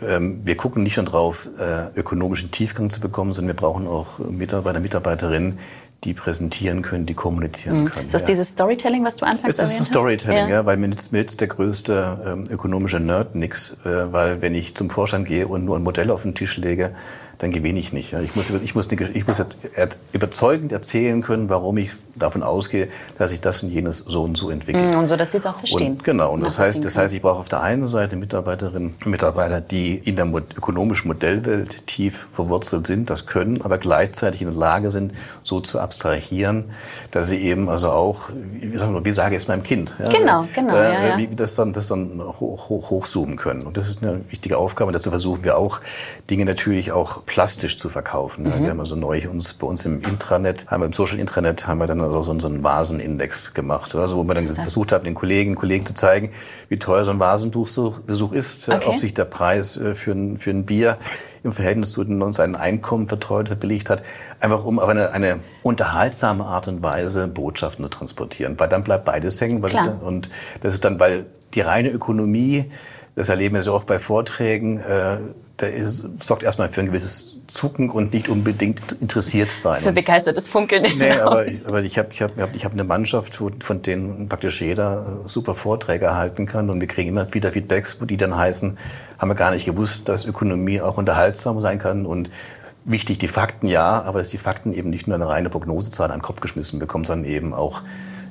[0.00, 4.18] Ähm, wir gucken nicht nur darauf, äh, ökonomischen Tiefgang zu bekommen, sondern wir brauchen auch
[4.18, 5.58] Mitarbeiter, Mitarbeiterinnen,
[6.04, 7.90] die präsentieren können, die kommunizieren mhm.
[7.90, 8.06] können.
[8.06, 8.28] Ist das ja.
[8.28, 9.68] dieses Storytelling, was du anfangs erwähnt hast?
[9.68, 10.48] Es ist ein Storytelling, ja.
[10.48, 14.74] ja, weil mir nützt, mir der größte ähm, ökonomische Nerd nix, äh, weil wenn ich
[14.74, 16.92] zum Vorstand gehe und nur ein Modell auf den Tisch lege,
[17.42, 18.12] dann gewinne ich nicht.
[18.12, 19.44] Ich muss, ich muss, ich muss
[20.12, 24.48] überzeugend erzählen können, warum ich davon ausgehe, dass sich das und jenes so und so
[24.48, 24.94] entwickelt.
[24.94, 25.94] Mm, und so, dass sie es auch verstehen.
[25.94, 26.30] Und, genau.
[26.30, 29.96] Und das heißt, das heißt, ich brauche auf der einen Seite Mitarbeiterinnen und Mitarbeiter, die
[29.96, 35.12] in der ökonomischen Modellwelt tief verwurzelt sind, das können, aber gleichzeitig in der Lage sind,
[35.42, 36.66] so zu abstrahieren,
[37.10, 39.96] dass sie eben also auch, wie, wie sage ich es meinem Kind?
[39.98, 40.76] Ja, genau, genau.
[40.76, 41.18] Äh, ja, ja.
[41.18, 43.66] Wie das dann, das dann hoch, hoch, hochzoomen können.
[43.66, 44.88] Und das ist eine wichtige Aufgabe.
[44.90, 45.80] Und dazu versuchen wir auch,
[46.30, 48.44] Dinge natürlich auch plastisch zu verkaufen.
[48.44, 48.62] Mhm.
[48.62, 51.78] Wir haben also neu uns bei uns im Intranet, haben wir im Social Intranet, haben
[51.78, 55.56] wir dann also so, einen Vasenindex gemacht, also wo wir dann versucht haben, den Kolleginnen
[55.56, 56.30] und Kollegen zu zeigen,
[56.68, 58.84] wie teuer so ein Vasenbesuch ist, okay.
[58.86, 60.98] ob sich der Preis äh, für ein, für ein Bier
[61.42, 64.02] im Verhältnis zu seinem Einkommen verteuert, verbilligt hat,
[64.40, 68.60] einfach um auf eine, eine unterhaltsame Art und Weise Botschaften zu transportieren.
[68.60, 69.62] Weil dann bleibt beides hängen.
[69.62, 70.28] Weil, und
[70.60, 72.70] das ist dann, weil die reine Ökonomie
[73.14, 74.78] Das erleben wir so oft bei Vorträgen.
[74.78, 75.18] Äh,
[75.58, 79.82] da ist, sorgt erstmal für ein gewisses Zucken und nicht unbedingt interessiert sein.
[79.82, 80.86] Für begeistertes Funkeln.
[80.98, 85.20] Nee, aber, aber ich habe ich hab, ich hab eine Mannschaft, von denen praktisch jeder
[85.26, 88.78] super Vorträge halten kann und wir kriegen immer wieder Feedbacks, die dann heißen,
[89.18, 92.30] haben wir gar nicht gewusst, dass Ökonomie auch unterhaltsam sein kann und
[92.84, 96.18] wichtig die Fakten ja, aber dass die Fakten eben nicht nur eine reine Prognosezahl an
[96.18, 97.82] den Kopf geschmissen bekommen, sondern eben auch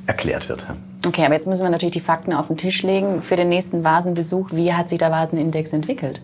[0.07, 0.65] erklärt wird.
[1.05, 3.83] Okay, aber jetzt müssen wir natürlich die Fakten auf den Tisch legen für den nächsten
[3.83, 4.49] Vasenbesuch.
[4.51, 6.21] Wie hat sich der Vasenindex entwickelt?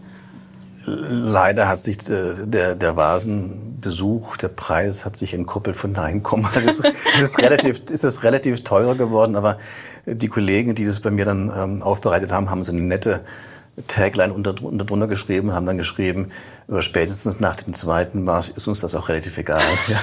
[0.86, 6.48] Leider hat sich äh, der, der Vasenbesuch, der Preis hat sich entkoppelt von der Einkommen.
[6.54, 6.82] Also es,
[7.16, 9.58] es ist relativ, ist es relativ teurer geworden, aber
[10.06, 13.22] die Kollegen, die das bei mir dann ähm, aufbereitet haben, haben so eine nette
[13.86, 16.32] Tagline unter, unter drunter geschrieben, haben dann geschrieben,
[16.68, 19.62] aber spätestens nach dem zweiten Mars ist uns das auch relativ egal.
[19.88, 20.00] Ja.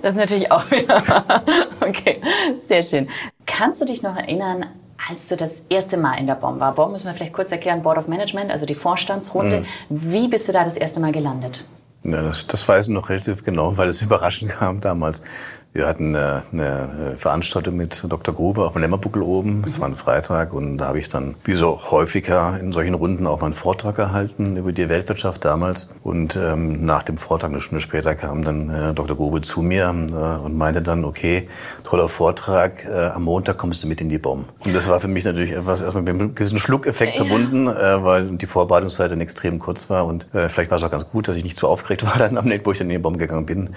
[0.00, 1.00] Das ist natürlich auch wieder.
[1.80, 2.20] okay,
[2.66, 3.08] sehr schön.
[3.46, 4.66] Kannst du dich noch erinnern,
[5.08, 6.74] als du das erste Mal in der BOM war?
[6.74, 9.60] BOM müssen wir vielleicht kurz erklären, Board of Management, also die Vorstandsrunde.
[9.60, 9.66] Mhm.
[9.88, 11.64] Wie bist du da das erste Mal gelandet?
[12.04, 15.22] Ja, das, das weiß ich noch relativ genau, weil es überraschend kam damals.
[15.74, 18.34] Wir hatten eine, eine Veranstaltung mit Dr.
[18.34, 19.64] Grube auf dem Lämmerbuckel oben.
[19.66, 23.26] Es war ein Freitag und da habe ich dann, wie so häufiger in solchen Runden,
[23.26, 25.88] auch mal einen Vortrag gehalten über die Weltwirtschaft damals.
[26.02, 29.16] Und ähm, nach dem Vortrag, eine Stunde später, kam dann äh, Dr.
[29.16, 31.48] Grube zu mir äh, und meinte dann, okay,
[31.84, 34.44] toller Vortrag, äh, am Montag kommst du mit in die BOM.
[34.66, 37.24] Und das war für mich natürlich etwas erstmal mit einem gewissen Schluckeffekt ja.
[37.24, 40.04] verbunden, äh, weil die Vorbereitungszeit dann extrem kurz war.
[40.04, 42.36] Und äh, vielleicht war es auch ganz gut, dass ich nicht zu aufgeregt war dann
[42.36, 43.70] am Net, wo ich dann in die BOM gegangen bin.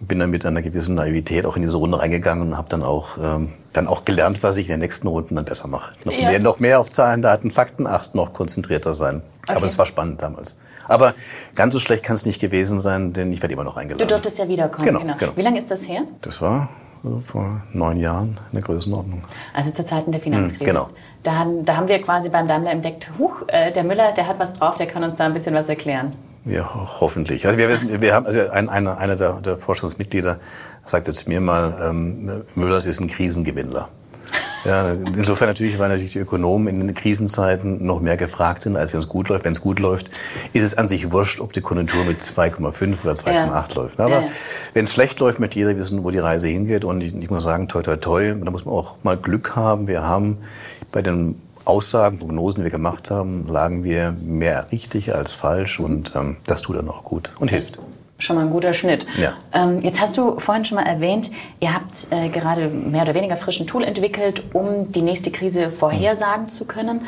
[0.00, 2.68] Und bin dann mit einer gewissen Naivität Intensität auch in diese Runde reingegangen und habe
[2.68, 5.92] dann auch ähm, dann auch gelernt, was ich in den nächsten Runden dann besser mache.
[6.04, 6.30] Noch, ja.
[6.30, 9.22] mehr, noch mehr auf Zahlen, Daten, Fakten achten, noch konzentrierter sein.
[9.44, 9.56] Okay.
[9.56, 10.56] Aber es war spannend damals.
[10.88, 11.14] Aber
[11.54, 14.06] ganz so schlecht kann es nicht gewesen sein, denn ich werde immer noch eingeladen.
[14.06, 14.86] Du durftest ja wiederkommen.
[14.86, 15.16] Genau, genau.
[15.18, 15.32] genau.
[15.36, 16.02] Wie lange ist das her?
[16.20, 16.68] Das war
[17.04, 19.24] also vor neun Jahren in der Größenordnung.
[19.54, 20.60] Also zur Zeiten der Finanzkrise.
[20.60, 20.90] Hm, genau.
[21.22, 24.38] Da haben, da haben wir quasi beim Daimler entdeckt, huch, äh, der Müller, der hat
[24.38, 26.12] was drauf, der kann uns da ein bisschen was erklären.
[26.44, 26.68] Ja,
[27.00, 27.46] hoffentlich.
[27.46, 30.38] Also wir wissen, wir haben, also ein, einer, einer der, der Vorstandsmitglieder
[30.84, 33.88] sagte zu mir mal, ähm, Müllers ist ein Krisengewinnler.
[34.64, 38.92] Ja, insofern natürlich, weil natürlich die Ökonomen in den Krisenzeiten noch mehr gefragt sind, als
[38.92, 39.44] wenn es gut läuft.
[39.44, 40.10] Wenn es gut läuft,
[40.52, 43.66] ist es an sich wurscht, ob die Konjunktur mit 2,5 oder 2,8 ja.
[43.74, 44.00] läuft.
[44.00, 44.28] Aber ja.
[44.72, 46.84] wenn es schlecht läuft, möchte jeder wissen, wo die Reise hingeht.
[46.84, 49.88] Und ich, ich muss sagen, toi, toi, toi, da muss man auch mal Glück haben.
[49.88, 50.38] Wir haben
[50.92, 56.12] bei den Aussagen, Prognosen, die wir gemacht haben, lagen wir mehr richtig als falsch und
[56.14, 57.78] ähm, das tut dann auch gut und hilft.
[58.18, 59.04] Schon mal ein guter Schnitt.
[59.18, 59.32] Ja.
[59.52, 63.36] Ähm, jetzt hast du vorhin schon mal erwähnt, ihr habt äh, gerade mehr oder weniger
[63.36, 67.00] frischen Tool entwickelt, um die nächste Krise vorhersagen zu können.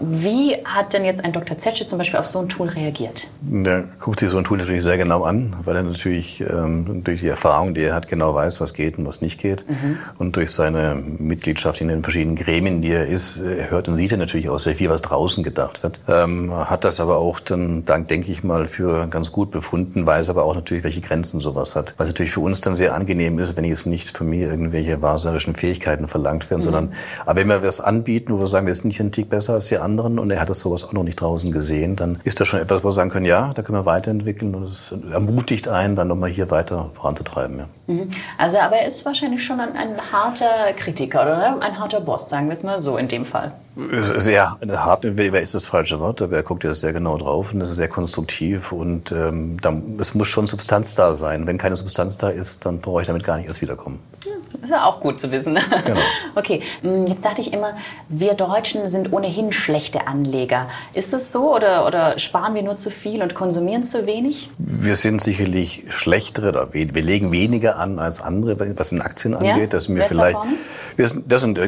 [0.00, 1.58] Wie hat denn jetzt ein Dr.
[1.58, 3.28] Zetsche zum Beispiel auf so ein Tool reagiert?
[3.40, 7.20] Der guckt sich so ein Tool natürlich sehr genau an, weil er natürlich ähm, durch
[7.20, 9.64] die Erfahrung, die er hat, genau weiß, was geht und was nicht geht.
[9.68, 9.98] Mhm.
[10.18, 14.12] Und durch seine Mitgliedschaft in den verschiedenen Gremien, die er ist, er hört und sieht
[14.12, 16.00] er natürlich auch sehr viel, was draußen gedacht wird.
[16.08, 20.28] Ähm, hat das aber auch dann, dann, denke ich mal, für ganz gut befunden, weiß
[20.28, 21.94] aber auch natürlich, welche Grenzen sowas hat.
[21.96, 25.54] Was natürlich für uns dann sehr angenehm ist, wenn jetzt nicht von mir irgendwelche wahrsagerischen
[25.54, 26.64] Fähigkeiten verlangt werden, mhm.
[26.64, 26.92] sondern,
[27.24, 29.68] aber wenn wir was anbieten, wo wir sagen, wir sind nicht ein Tick besser als
[29.68, 29.85] die anderen
[30.18, 32.82] und er hat das sowas auch noch nicht draußen gesehen, dann ist das schon etwas,
[32.82, 36.30] wo wir sagen können, ja, da können wir weiterentwickeln und es ermutigt einen, dann nochmal
[36.30, 37.58] hier weiter voranzutreiben.
[37.58, 37.66] Ja.
[37.86, 38.10] Mhm.
[38.38, 42.46] Also, aber er ist wahrscheinlich schon ein, ein harter Kritiker oder ein harter Boss, sagen
[42.46, 43.52] wir es mal so in dem Fall.
[44.16, 47.60] Sehr hart, wer ist das falsche Wort, aber er guckt ja sehr genau drauf und
[47.60, 51.46] das ist sehr konstruktiv und ähm, da, es muss schon Substanz da sein.
[51.46, 54.00] Wenn keine Substanz da ist, dann brauche ich damit gar nicht erst wiederkommen.
[54.62, 55.58] Ist ja auch gut zu wissen.
[55.84, 56.00] Genau.
[56.34, 57.76] Okay, hm, jetzt dachte ich immer,
[58.08, 60.68] wir Deutschen sind ohnehin schlechte Anleger.
[60.92, 64.50] Ist das so oder, oder sparen wir nur zu viel und konsumieren zu wenig?
[64.58, 69.34] Wir sind sicherlich schlechtere oder wir, wir legen weniger an als andere, was in Aktien
[69.34, 69.56] angeht.
[69.56, 69.66] Ja?
[69.66, 70.38] Das sind wir vielleicht.
[70.96, 71.58] Wir sind, das sind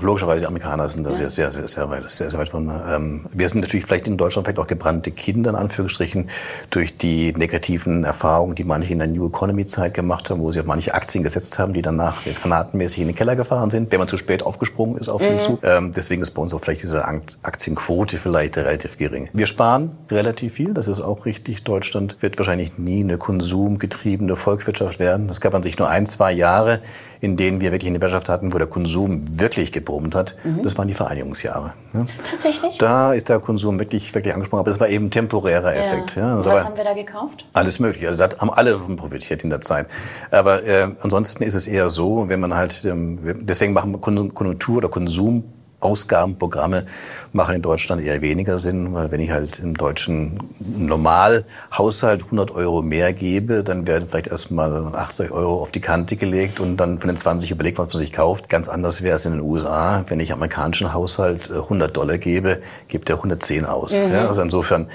[0.00, 1.16] logischerweise die Amerikaner sind da ja.
[1.16, 2.68] sehr, sehr, sehr, sehr weit, sehr, sehr weit von.
[2.68, 6.28] Ähm, wir sind natürlich vielleicht in Deutschland vielleicht auch gebrannte Kinder in Anführungsstrichen
[6.70, 10.60] durch die negativen Erfahrungen, die manche in der New Economy Zeit gemacht haben, wo sie
[10.60, 14.08] auf manche Aktien gesetzt haben, die danach granatenmäßig in den Keller gefahren sind, wenn man
[14.08, 15.38] zu spät aufgesprungen ist auf den mhm.
[15.38, 15.60] Zug.
[15.62, 19.28] Ähm, deswegen ist bei uns auch vielleicht diese Aktienquote vielleicht relativ gering.
[19.32, 21.64] Wir sparen relativ viel, das ist auch richtig.
[21.64, 25.28] Deutschland wird wahrscheinlich nie eine konsumgetriebene Volkswirtschaft werden.
[25.28, 26.80] Das gab man sich nur ein, zwei Jahre,
[27.20, 30.36] in denen wir wirklich eine Wirtschaft hatten, wo der Konsum wirklich gebrummt hat.
[30.44, 30.62] Mhm.
[30.62, 31.74] Das waren die Vereinigungsjahre.
[31.94, 32.06] Ja.
[32.30, 32.78] Tatsächlich?
[32.78, 36.16] Da ist der Konsum wirklich, wirklich angesprochen, aber das war eben ein temporärer Effekt.
[36.16, 36.36] Ja.
[36.38, 37.46] Ja, Was haben wir da gekauft?
[37.52, 38.08] Alles mögliche.
[38.08, 39.88] Also da haben alle davon profitiert in der Zeit.
[40.30, 44.88] Aber äh, ansonsten ist es eher so, wenn man halt, ähm, deswegen machen Konjunktur oder
[44.88, 45.44] Konsum
[45.86, 46.84] Ausgabenprogramme
[47.32, 52.82] machen in Deutschland eher weniger Sinn, weil wenn ich halt im deutschen Normalhaushalt 100 Euro
[52.82, 57.08] mehr gebe, dann werden vielleicht erstmal 80 Euro auf die Kante gelegt und dann von
[57.08, 58.48] den 20 überlegt, was man sich kauft.
[58.48, 60.04] Ganz anders wäre es in den USA.
[60.08, 64.00] Wenn ich amerikanischen Haushalt 100 äh, Dollar gebe, gibt er 110 aus.
[64.00, 64.12] Mhm.
[64.12, 64.88] Ja, also insofern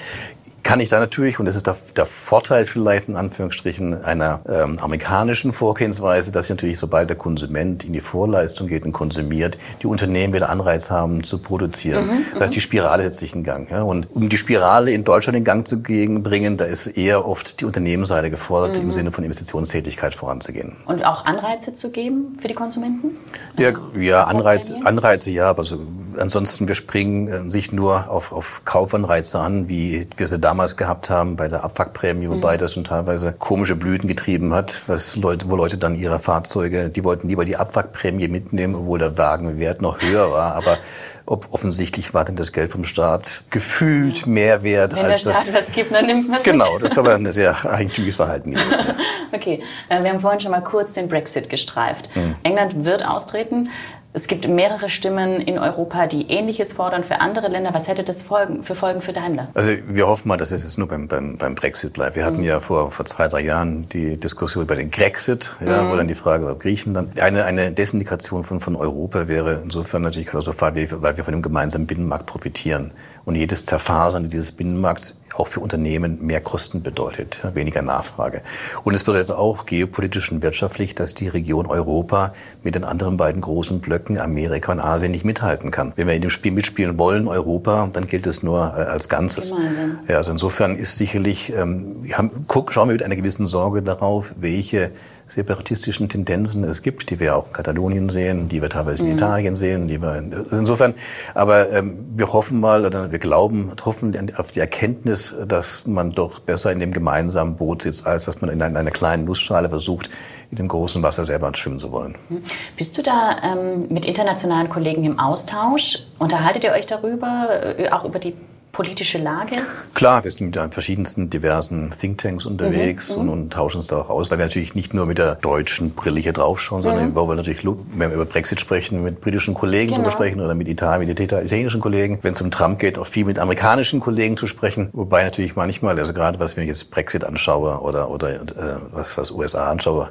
[0.62, 4.78] kann ich da natürlich, und das ist der, der Vorteil vielleicht in Anführungsstrichen einer ähm,
[4.80, 10.32] amerikanischen Vorgehensweise, dass natürlich sobald der Konsument in die Vorleistung geht und konsumiert, die Unternehmen
[10.32, 12.06] wieder Anreiz haben zu produzieren.
[12.06, 13.70] Mhm, das heißt, die Spirale setzt sich in Gang.
[13.70, 13.82] Ja?
[13.82, 17.64] Und um die Spirale in Deutschland in Gang zu bringen, da ist eher oft die
[17.64, 18.84] Unternehmensseite gefordert, mhm.
[18.84, 20.76] im Sinne von Investitionstätigkeit voranzugehen.
[20.86, 23.16] Und auch Anreize zu geben für die Konsumenten?
[23.58, 25.78] Ja, ja Anreize, Anreize ja, aber so,
[26.16, 31.08] ansonsten wir springen äh, sich nur auf, auf Kaufanreize an, wie wir sie damals gehabt
[31.08, 32.58] haben bei der Abwrackprämie, wobei mhm.
[32.58, 37.04] das schon teilweise komische Blüten getrieben hat, was Leute, wo Leute dann ihre Fahrzeuge, die
[37.04, 40.76] wollten lieber die Abwrackprämie mitnehmen, obwohl der Wagenwert noch höher war, aber
[41.24, 45.54] ob offensichtlich war denn das Geld vom Staat gefühlt mehr wert Wenn als der Staat
[45.54, 48.70] was gibt, dann nimmt man es Genau, das ist aber ein sehr eigentümliches Verhalten gewesen.
[48.72, 48.94] Ja.
[49.32, 52.14] okay, äh, wir haben vorhin schon mal kurz den Brexit gestreift.
[52.14, 52.36] Mhm.
[52.42, 53.70] England wird austreten.
[54.14, 57.72] Es gibt mehrere Stimmen in Europa, die Ähnliches fordern für andere Länder.
[57.72, 59.48] Was hätte das Folgen, für Folgen für Daimler?
[59.54, 62.14] Also wir hoffen mal, dass es jetzt nur beim, beim, beim Brexit bleibt.
[62.14, 62.44] Wir hatten mhm.
[62.44, 65.90] ja vor, vor zwei, drei Jahren die Diskussion über den Grexit, ja, mhm.
[65.90, 67.18] wo dann die Frage war Griechenland.
[67.18, 71.86] Eine, eine Desindikation von, von Europa wäre insofern natürlich katastrophal, weil wir von dem gemeinsamen
[71.86, 72.90] Binnenmarkt profitieren.
[73.24, 78.42] Und jedes Zerfasern dieses Binnenmarkts auch für Unternehmen mehr Kosten bedeutet, weniger Nachfrage.
[78.84, 83.42] Und es bedeutet auch geopolitisch und wirtschaftlich, dass die Region Europa mit den anderen beiden
[83.42, 85.92] großen Blöcken Amerika und Asien nicht mithalten kann.
[85.96, 89.50] Wenn wir in dem Spiel mitspielen wollen, Europa, dann gilt es nur äh, als Ganzes.
[89.50, 89.98] Gemeinsam.
[90.08, 93.82] Ja, also insofern ist sicherlich, ähm, wir haben, guck, schauen wir mit einer gewissen Sorge
[93.82, 94.92] darauf, welche
[95.26, 99.16] separatistischen Tendenzen es gibt, die wir auch in Katalonien sehen, die wir teilweise in mhm.
[99.16, 100.94] Italien sehen, die wir also insofern.
[101.34, 106.40] Aber ähm, wir hoffen mal oder wir glauben, hoffen auf die Erkenntnis, dass man doch
[106.40, 110.10] besser in dem gemeinsamen Boot sitzt, als dass man in einer, kleinen Nussschale versucht,
[110.50, 112.16] in dem großen Wasser selber schwimmen zu wollen.
[112.28, 112.42] Mhm.
[112.76, 116.00] Bist du da ähm, mit internationalen Kollegen im Austausch?
[116.18, 118.34] Unterhaltet ihr euch darüber, äh, auch über die
[118.72, 119.56] politische Lage?
[119.94, 124.08] Klar, wir sind mit verschiedensten diversen Thinktanks unterwegs mhm, und, und, tauschen uns da auch
[124.10, 126.82] aus, weil wir natürlich nicht nur mit der deutschen Brille hier draufschauen, mhm.
[126.82, 129.98] sondern weil wir natürlich, wenn wir über Brexit sprechen, mit britischen Kollegen genau.
[129.98, 132.18] drüber sprechen oder mit Italien, mit italienischen Kollegen.
[132.22, 134.88] Wenn es um Trump geht, auch viel mit amerikanischen Kollegen zu sprechen.
[134.92, 138.44] Wobei natürlich manchmal, also gerade was, wenn ich jetzt Brexit anschaue oder, oder äh,
[138.92, 140.10] was, was USA anschaue,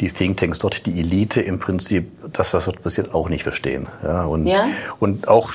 [0.00, 3.86] die Thinktanks dort, die Elite im Prinzip das, was dort passiert, auch nicht verstehen.
[4.02, 4.66] Ja, und, ja?
[4.98, 5.52] und auch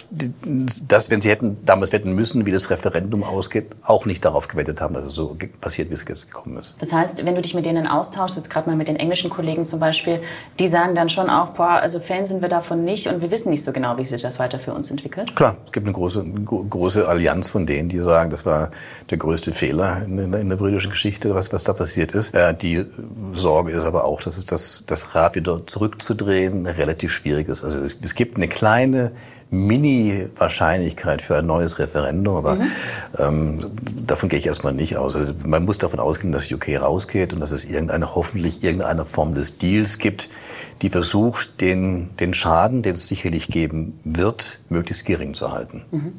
[0.88, 4.82] das, wenn sie hätten damals wetten müssen, wie das Referendum ausgeht, auch nicht darauf gewettet
[4.82, 6.76] haben, dass es so passiert, wie es jetzt gekommen ist.
[6.80, 9.66] Das heißt, wenn du dich mit denen austauschst, jetzt gerade mal mit den englischen Kollegen
[9.66, 10.20] zum Beispiel,
[10.60, 13.50] die sagen dann schon auch, boah, also Fan sind wir davon nicht und wir wissen
[13.50, 15.36] nicht so genau, wie sich das weiter für uns entwickelt?
[15.36, 18.70] Klar, es gibt eine große, große Allianz von denen, die sagen, das war
[19.10, 22.34] der größte Fehler in, in der britischen Geschichte, was, was da passiert ist.
[22.36, 22.86] Äh, die
[23.34, 27.64] Sorge ist aber auch, dass es das, das Rad wieder zurückzudrehen relativ schwierig ist.
[27.64, 29.12] Also es, es gibt eine kleine
[29.50, 32.72] Mini-Wahrscheinlichkeit für ein neues Referendum, aber mhm.
[33.20, 33.60] ähm,
[34.06, 35.16] davon gehe ich erstmal nicht aus.
[35.16, 39.36] Also man muss davon ausgehen, dass UK rausgeht und dass es irgendeine, hoffentlich irgendeine Form
[39.36, 40.30] des Deals gibt,
[40.82, 45.86] die versucht, den, den Schaden, den es sicherlich geben wird, möglichst gering zu halten.
[45.92, 46.14] Mhm.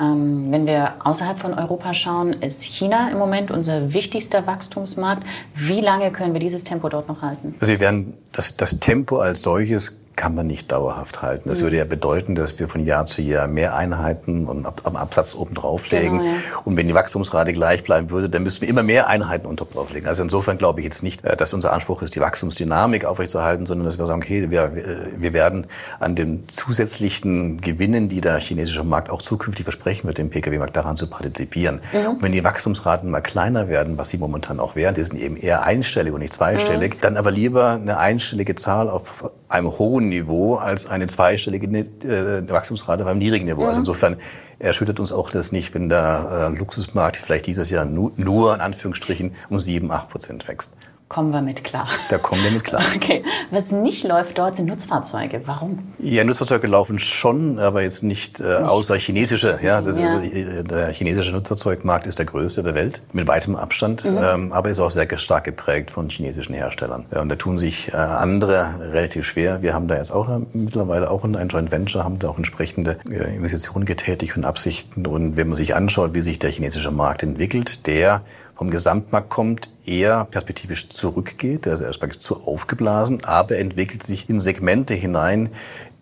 [0.00, 5.24] Ähm, wenn wir außerhalb von Europa schauen, ist China im Moment unser wichtigster Wachstumsmarkt.
[5.54, 7.54] Wie lange können wir dieses Tempo dort noch halten?
[7.60, 11.48] Also wir werden das, das Tempo als solches kann man nicht dauerhaft halten.
[11.48, 11.64] Das mhm.
[11.64, 15.54] würde ja bedeuten, dass wir von Jahr zu Jahr mehr Einheiten und am Absatz oben
[15.54, 16.18] drauflegen.
[16.18, 16.38] Genau, ja.
[16.64, 20.08] Und wenn die Wachstumsrate gleich bleiben würde, dann müssten wir immer mehr Einheiten unter drauflegen.
[20.08, 23.86] Also insofern glaube ich jetzt nicht, äh, dass unser Anspruch ist, die Wachstumsdynamik aufrechtzuerhalten, sondern
[23.86, 24.72] dass wir sagen, okay, wir,
[25.16, 25.66] wir werden
[26.00, 30.96] an den zusätzlichen Gewinnen, die der chinesische Markt auch zukünftig versprechen wird, dem Pkw-Markt daran
[30.96, 31.80] zu partizipieren.
[31.92, 32.08] Mhm.
[32.08, 35.36] Und wenn die Wachstumsraten mal kleiner werden, was sie momentan auch wären, die sind eben
[35.36, 37.00] eher einstellig und nicht zweistellig, mhm.
[37.00, 43.04] dann aber lieber eine einstellige Zahl auf einem hohen Niveau als eine zweistellige äh, Wachstumsrate
[43.04, 43.62] beim niedrigen Niveau.
[43.62, 43.68] Also mhm.
[43.68, 44.16] Also insofern
[44.58, 48.60] erschüttert uns auch das nicht, wenn der äh, Luxusmarkt vielleicht dieses Jahr nur, nur in
[48.60, 50.74] Anführungsstrichen um sieben, acht Prozent wächst
[51.14, 51.86] kommen wir mit klar.
[52.08, 52.82] Da kommen wir mit klar.
[52.96, 53.22] Okay.
[53.50, 55.42] Was nicht läuft dort sind Nutzfahrzeuge.
[55.46, 55.78] Warum?
[55.98, 59.58] Ja, Nutzfahrzeuge laufen schon, aber jetzt nicht, äh, außer chinesische.
[59.62, 60.06] Ja, das ja.
[60.06, 64.18] Also, äh, der chinesische Nutzfahrzeugmarkt ist der größte der Welt, mit weitem Abstand, mhm.
[64.20, 67.06] ähm, aber ist auch sehr stark geprägt von chinesischen Herstellern.
[67.12, 69.62] Ja, und da tun sich äh, andere relativ schwer.
[69.62, 72.98] Wir haben da jetzt auch äh, mittlerweile auch ein Joint Venture, haben da auch entsprechende
[73.10, 75.06] äh, Investitionen getätigt und Absichten.
[75.06, 78.22] Und wenn man sich anschaut, wie sich der chinesische Markt entwickelt, der
[78.54, 81.66] vom Gesamtmarkt kommt, eher perspektivisch zurückgeht.
[81.66, 85.50] Der ist erstmal zu aufgeblasen, aber entwickelt sich in Segmente hinein,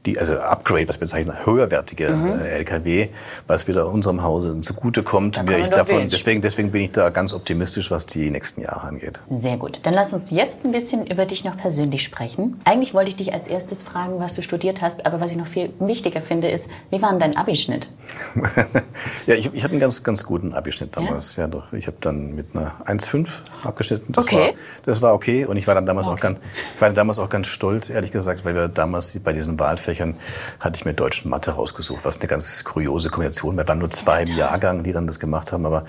[0.06, 2.40] die, also Upgrade, was wir bezeichnen, höherwertige mhm.
[2.40, 3.08] Äh, LKW,
[3.46, 5.38] was wieder unserem Hause zugutekommt.
[5.38, 9.20] Da ich davon, deswegen, deswegen bin ich da ganz optimistisch, was die nächsten Jahre angeht.
[9.30, 9.80] Sehr gut.
[9.84, 12.60] Dann lass uns jetzt ein bisschen über dich noch persönlich sprechen.
[12.64, 15.46] Eigentlich wollte ich dich als erstes fragen, was du studiert hast, aber was ich noch
[15.46, 17.88] viel wichtiger finde, ist, wie war denn dein Abischnitt?
[19.26, 21.36] ja, ich, ich hatte einen ganz, ganz guten Abischnitt damals.
[21.36, 21.72] Ja, ja doch.
[21.72, 23.28] Ich habe dann mit einer 1,5
[23.62, 24.12] abgeschnitten.
[24.12, 24.36] Das okay.
[24.36, 25.44] War, das war okay.
[25.44, 26.16] Und ich war dann damals okay.
[26.16, 26.38] auch ganz,
[26.74, 29.56] ich war damals auch ganz stolz, ehrlich gesagt, weil wir damals bei diesen
[29.92, 30.16] Wahlfächern
[30.60, 33.56] hatte ich mir Deutsch und Mathe rausgesucht, was eine ganz kuriose Kombination.
[33.56, 35.84] Wir waren nur zwei im Jahrgang, die dann das gemacht haben, aber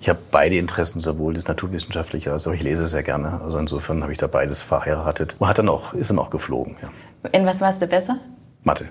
[0.00, 3.40] ich habe beide Interessen, sowohl das naturwissenschaftliche als auch ich lese sehr gerne.
[3.42, 6.76] Also insofern habe ich da beides verheiratet und hat dann auch, ist dann auch geflogen.
[6.82, 7.30] Ja.
[7.30, 8.18] In was warst du besser?
[8.64, 8.88] Mathe.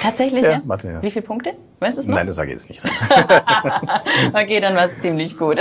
[0.00, 0.52] Tatsächlich, ja?
[0.52, 0.62] ja?
[0.64, 1.02] Mathe, ja.
[1.02, 1.54] Wie viele Punkte?
[1.80, 2.16] Weißt du es noch?
[2.16, 2.82] Nein, das sage ich jetzt nicht.
[4.32, 5.58] okay, dann war es ziemlich gut.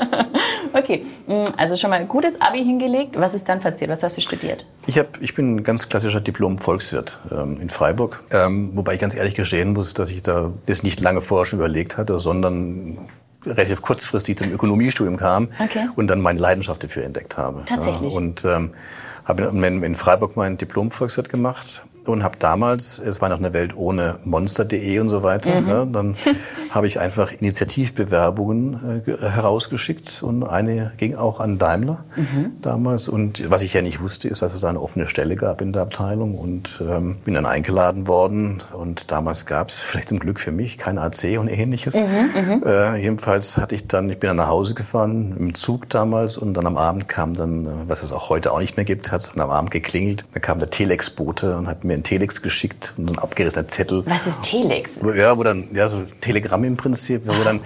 [0.72, 3.18] okay, mm, also schon mal gutes Abi hingelegt.
[3.18, 3.90] Was ist dann passiert?
[3.90, 4.66] Was hast du studiert?
[4.86, 8.22] Ich, hab, ich bin ein ganz klassischer Diplom-Volkswirt ähm, in Freiburg.
[8.30, 11.58] Ähm, wobei ich ganz ehrlich gestehen muss, dass ich da das nicht lange vorher schon
[11.58, 12.98] überlegt hatte, sondern
[13.46, 15.88] relativ kurzfristig zum Ökonomiestudium kam okay.
[15.96, 17.62] und dann meine Leidenschaft dafür entdeckt habe.
[17.66, 18.12] Tatsächlich.
[18.12, 18.70] Ja, und ähm,
[19.24, 24.16] habe in Freiburg meinen Diplom-Volkswirt gemacht und habe damals, es war noch eine Welt ohne
[24.24, 25.66] Monster.de und so weiter, mhm.
[25.66, 26.16] ne, dann
[26.70, 32.52] habe ich einfach Initiativbewerbungen äh, herausgeschickt und eine ging auch an Daimler mhm.
[32.60, 33.08] damals.
[33.08, 35.72] Und was ich ja nicht wusste, ist, dass es da eine offene Stelle gab in
[35.72, 38.62] der Abteilung und ähm, bin dann eingeladen worden.
[38.72, 41.96] Und damals gab es, vielleicht zum Glück für mich, kein AC und ähnliches.
[41.96, 45.88] Mhm, mhm, äh, jedenfalls hatte ich dann, ich bin dann nach Hause gefahren, im Zug
[45.88, 48.84] damals und dann am Abend kam dann, äh, was es auch heute auch nicht mehr
[48.84, 50.24] gibt, hat es dann am Abend geklingelt.
[50.32, 54.04] Da kam der Telex-Bote und hat mir einen Telex geschickt und ein abgerissener Zettel.
[54.06, 55.00] Was ist Telex?
[55.14, 57.60] Ja, wo dann, ja, so Telegramm im Prinzip, wo, dann,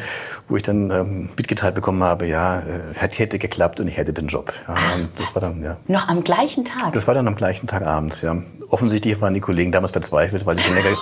[0.49, 2.63] wo ich dann ähm, mitgeteilt bekommen habe, ja, äh,
[2.95, 4.53] hätte geklappt und ich hätte den Job.
[4.69, 5.77] Ja, und das war dann, ja.
[5.89, 6.93] Noch am gleichen Tag?
[6.93, 8.37] Das war dann am gleichen Tag abends, ja.
[8.69, 10.91] Offensichtlich waren die Kollegen damals verzweifelt, weil sie schon länger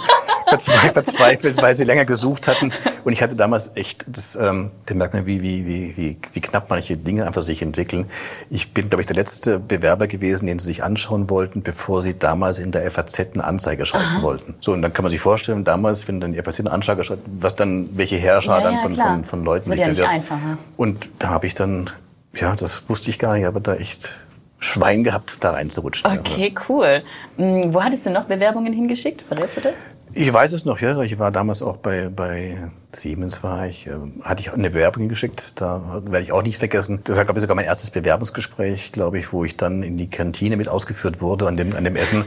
[0.63, 2.73] verzweifelt, weil sie länger gesucht hatten.
[3.05, 6.41] Und ich hatte damals echt, das, ähm, da merkt man, wie, wie, wie, wie, wie
[6.41, 8.07] knapp manche Dinge einfach sich entwickeln.
[8.51, 12.19] Ich bin, glaube ich, der letzte Bewerber gewesen, den sie sich anschauen wollten, bevor sie
[12.19, 14.23] damals in der FAZ eine Anzeige schalten Aha.
[14.23, 14.57] wollten.
[14.61, 17.23] So, und dann kann man sich vorstellen, damals, wenn dann die FAZ eine Anzeige schreibt,
[17.27, 20.03] was dann, welche Herrscher ja, dann von, ja, von, von Leuten das wird ja nicht
[20.03, 20.59] einfacher.
[20.77, 21.91] Und da habe ich dann,
[22.35, 24.19] ja, das wusste ich gar nicht, aber da echt
[24.65, 26.19] Schwein gehabt, da reinzurutschen.
[26.19, 27.03] Okay, cool.
[27.37, 29.23] Hm, wo hattest du noch Bewerbungen hingeschickt?
[29.23, 29.75] Verrätst du das?
[30.17, 31.01] Ich weiß es noch, ja.
[31.01, 33.93] Ich war damals auch bei, bei Siemens war ich, äh,
[34.23, 35.61] hatte ich eine Bewerbung geschickt.
[35.61, 37.01] Da werde ich auch nicht vergessen.
[37.03, 40.09] Das war, glaube ich, sogar mein erstes Bewerbungsgespräch, glaube ich, wo ich dann in die
[40.09, 41.49] Kantine mit ausgeführt wurde.
[41.49, 42.27] An dem, an dem Essen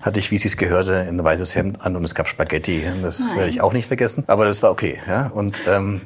[0.00, 2.82] hatte ich, wie Sie es gehörte, ein weißes Hemd an und es gab Spaghetti.
[3.02, 4.24] Das werde ich auch nicht vergessen.
[4.26, 5.28] Aber das war okay, ja.
[5.28, 6.00] Und ähm,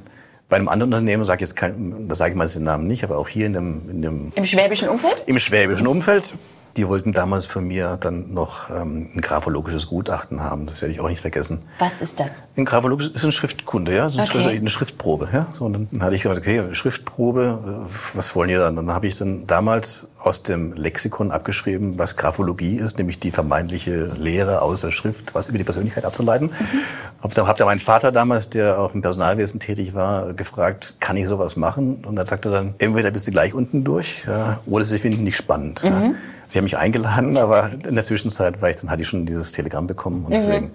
[0.50, 3.04] bei einem anderen Unternehmen sage ich jetzt kein, da sage ich mal den Namen nicht,
[3.04, 5.24] aber auch hier in dem, in dem im schwäbischen Umfeld.
[5.24, 6.36] Im schwäbischen Umfeld
[6.76, 10.66] die wollten damals von mir dann noch ähm, ein graphologisches Gutachten haben.
[10.66, 11.60] Das werde ich auch nicht vergessen.
[11.78, 12.30] Was ist das?
[12.56, 14.56] Ein graphologisches ist eine Schriftkunde, ja, so eine, okay.
[14.56, 15.28] eine Schriftprobe.
[15.32, 15.46] Ja?
[15.52, 18.76] So, und dann hatte ich gesagt, okay, Schriftprobe, äh, was wollen ihr dann?
[18.76, 24.06] Dann habe ich dann damals aus dem Lexikon abgeschrieben, was Graphologie ist, nämlich die vermeintliche
[24.16, 26.48] Lehre aus der Schrift, was über die Persönlichkeit abzuleiten.
[26.48, 26.78] Mhm.
[27.22, 31.16] Hab dann, hab dann meinen Vater damals, der auch im Personalwesen tätig war, gefragt, kann
[31.16, 32.04] ich sowas machen?
[32.04, 35.36] Und er sagte dann, entweder bist du gleich unten durch, ja, oder es ist nicht
[35.36, 35.82] spannend.
[35.84, 35.90] Mhm.
[35.90, 36.14] Ja.
[36.52, 39.52] Sie haben mich eingeladen, aber in der Zwischenzeit war ich, dann hatte ich schon dieses
[39.52, 40.34] Telegramm bekommen und mhm.
[40.34, 40.70] deswegen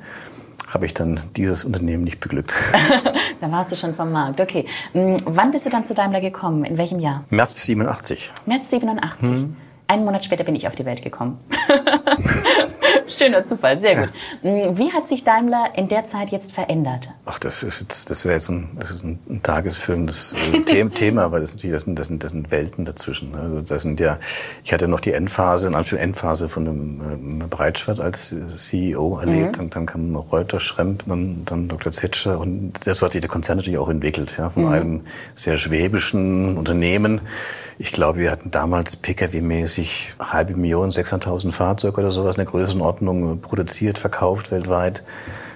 [0.73, 2.51] habe ich dann dieses Unternehmen nicht beglückt.
[3.41, 4.65] da warst du schon vom Markt, okay.
[4.93, 6.65] Hm, wann bist du dann zu Daimler gekommen?
[6.65, 7.25] In welchem Jahr?
[7.30, 8.32] März 87.
[8.47, 9.30] März 87.
[9.30, 9.55] Hm.
[9.86, 11.38] Einen Monat später bin ich auf die Welt gekommen.
[13.08, 14.10] Schöner Zufall, sehr gut.
[14.43, 17.10] Mm, wie hat sich Daimler in der Zeit jetzt verändert?
[17.26, 21.32] Ach, das ist jetzt, das wäre jetzt ein, das ist ein, ein tagesfüllendes äh, Thema,
[21.32, 23.36] weil das natürlich, das sind, das sind, das sind Welten dazwischen.
[23.36, 24.20] Also das sind ja,
[24.64, 29.58] ich hatte noch die Endphase, in Anführungszeichen Endphase von einem äh, Breitschwert als CEO erlebt.
[29.58, 29.64] Mhm.
[29.64, 31.91] Und dann kam Reuter, Schremp, dann, dann Dr.
[31.91, 34.72] Zetscher und das hat sich der Konzern natürlich auch entwickelt, ja, von mhm.
[34.72, 35.01] einem
[35.36, 37.22] sehr schwäbischen Unternehmen.
[37.78, 42.97] Ich glaube, wir hatten damals Pkw-mäßig halbe Million, 600.000 Fahrzeuge oder sowas in der Größenordnung
[42.98, 45.04] Ordnung produziert, verkauft weltweit.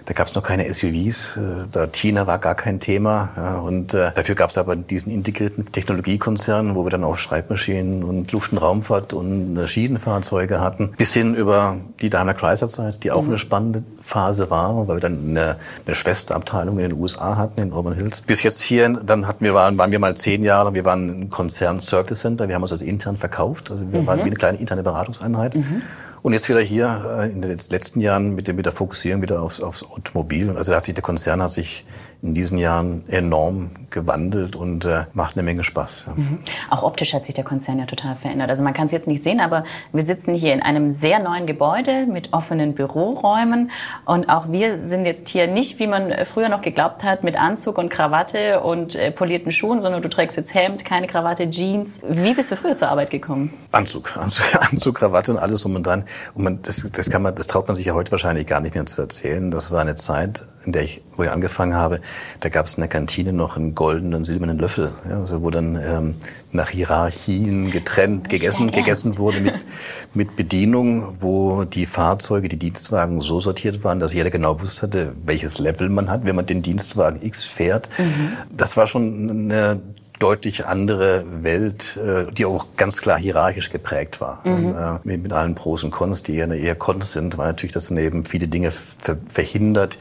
[0.06, 3.30] Da gab es noch keine SUVs, äh, da China war gar kein Thema.
[3.38, 8.04] Ja, und äh, dafür gab es aber diesen integrierten Technologiekonzern, wo wir dann auch Schreibmaschinen
[8.04, 13.04] und Luft- und Raumfahrt und äh, Schienenfahrzeuge hatten, bis hin über die Daimler Chrysler Zeit,
[13.04, 13.30] die auch mhm.
[13.30, 17.72] eine spannende Phase war, weil wir dann eine, eine Schwesterabteilung in den USA hatten, in
[17.72, 18.24] Auburn Hills.
[18.24, 21.30] Bis jetzt hier, dann hatten wir, waren, waren wir mal zehn Jahre, wir waren ein
[21.30, 24.08] Konzern Circle Center, wir haben uns also intern verkauft, also wir mhm.
[24.08, 25.56] waren wie eine kleine interne Beratungseinheit.
[25.56, 25.84] Mhm.
[26.22, 29.41] Und jetzt wieder hier äh, in den letzten Jahren mit, dem, mit der Fokussierung wieder
[29.41, 30.49] aufs, aufs Automobil.
[30.51, 31.84] Also hat sich, der Konzern hat sich
[32.22, 36.06] in diesen Jahren enorm gewandelt und äh, macht eine Menge Spaß.
[36.08, 36.14] Ja.
[36.16, 36.39] Mhm.
[36.70, 38.50] Auch optisch hat sich der Konzern ja total verändert.
[38.50, 41.46] Also man kann es jetzt nicht sehen, aber wir sitzen hier in einem sehr neuen
[41.46, 43.72] Gebäude mit offenen Büroräumen
[44.06, 47.78] und auch wir sind jetzt hier nicht, wie man früher noch geglaubt hat, mit Anzug
[47.78, 52.02] und Krawatte und äh, polierten Schuhen, sondern du trägst jetzt Hemd, keine Krawatte, Jeans.
[52.08, 53.54] Wie bist du früher zur Arbeit gekommen?
[53.72, 56.06] Anzug, Anzug, Anzug Krawatte und alles um und dran.
[56.34, 58.76] Und man, das, das kann man, das traut man sich ja heute wahrscheinlich gar nicht
[58.76, 59.52] mehr zu erzählen.
[59.52, 62.00] Das war eine Zeit, in der ich, wo ich angefangen habe,
[62.39, 65.75] da gab es in der Kantine noch einen goldenen, silbernen Löffel, ja, also wo dann
[65.75, 66.13] ähm,
[66.51, 69.55] nach Hierarchien getrennt gegessen, gegessen wurde mit,
[70.13, 75.57] mit Bedienung, wo die Fahrzeuge, die Dienstwagen so sortiert waren, dass jeder genau wusste, welches
[75.57, 77.89] Level man hat, wenn man den Dienstwagen X fährt.
[77.97, 78.34] Mhm.
[78.55, 79.82] Das war schon eine
[80.21, 84.41] deutlich andere Welt, äh, die auch ganz klar hierarchisch geprägt war.
[84.47, 84.75] Mhm.
[84.75, 87.88] Äh, mit, mit allen Pros und Cons, die eher, eher Cons sind, weil natürlich das
[87.88, 89.97] daneben viele Dinge ver verhindert,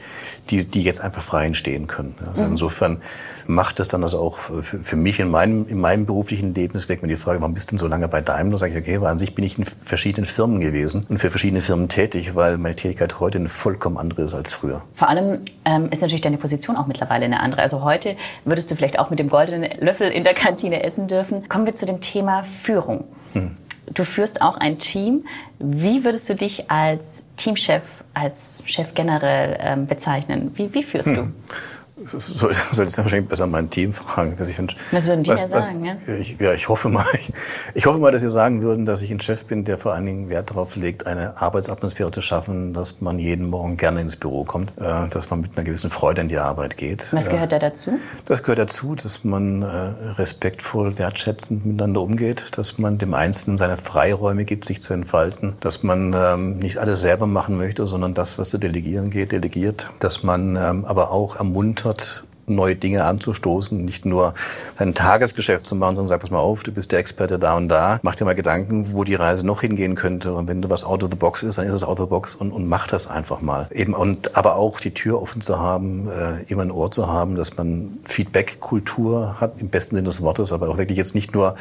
[0.49, 2.15] die, die jetzt einfach frei entstehen können.
[2.27, 2.51] Also mhm.
[2.51, 3.01] insofern
[3.47, 7.09] macht das dann also auch für, für mich in meinem, in meinem beruflichen Lebensweg, wenn
[7.09, 9.19] die Frage, warum bist du denn so lange bei Daimler, sage ich, okay, weil an
[9.19, 13.19] sich bin ich in verschiedenen Firmen gewesen und für verschiedene Firmen tätig, weil meine Tätigkeit
[13.19, 14.83] heute eine vollkommen andere ist als früher.
[14.95, 17.61] Vor allem ähm, ist natürlich deine Position auch mittlerweile eine andere.
[17.61, 18.15] Also heute
[18.45, 21.47] würdest du vielleicht auch mit dem goldenen Löffel in der Kantine essen dürfen.
[21.49, 23.05] Kommen wir zu dem Thema Führung.
[23.33, 23.57] Hm.
[23.93, 25.25] Du führst auch ein Team.
[25.59, 27.83] Wie würdest du dich als Teamchef,
[28.13, 30.51] als Chef generell ähm, bezeichnen?
[30.55, 31.15] Wie, wie führst hm.
[31.15, 31.53] du?
[32.05, 34.35] soll, soll ich wahrscheinlich besser mein Team fragen.
[34.37, 35.85] Was, ich find, was würden die was, ja sagen?
[35.85, 35.95] Ja?
[36.19, 37.31] Ich, ja, ich hoffe mal, ich,
[37.73, 40.05] ich, hoffe mal, dass Sie sagen würden, dass ich ein Chef bin, der vor allen
[40.05, 44.43] Dingen Wert darauf legt, eine Arbeitsatmosphäre zu schaffen, dass man jeden Morgen gerne ins Büro
[44.43, 47.13] kommt, äh, dass man mit einer gewissen Freude in die Arbeit geht.
[47.13, 47.99] Was gehört da dazu?
[48.25, 53.77] Das gehört dazu, dass man äh, respektvoll, wertschätzend miteinander umgeht, dass man dem Einzelnen seine
[53.77, 58.37] Freiräume gibt, sich zu entfalten, dass man ähm, nicht alles selber machen möchte, sondern das,
[58.37, 62.23] was zu delegieren geht, delegiert, dass man ähm, aber auch ermuntert, hat
[62.55, 64.33] neue Dinge anzustoßen, nicht nur
[64.77, 67.69] sein Tagesgeschäft zu machen, sondern sag, pass mal auf, du bist der Experte da und
[67.69, 70.83] da, mach dir mal Gedanken, wo die Reise noch hingehen könnte und wenn du was
[70.83, 72.87] out of the box ist, dann ist es out of the box und, und mach
[72.87, 73.67] das einfach mal.
[73.71, 77.35] Eben und aber auch die Tür offen zu haben, äh, immer ein Ohr zu haben,
[77.35, 81.55] dass man Feedback-Kultur hat, im besten Sinne des Wortes, aber auch wirklich jetzt nicht nur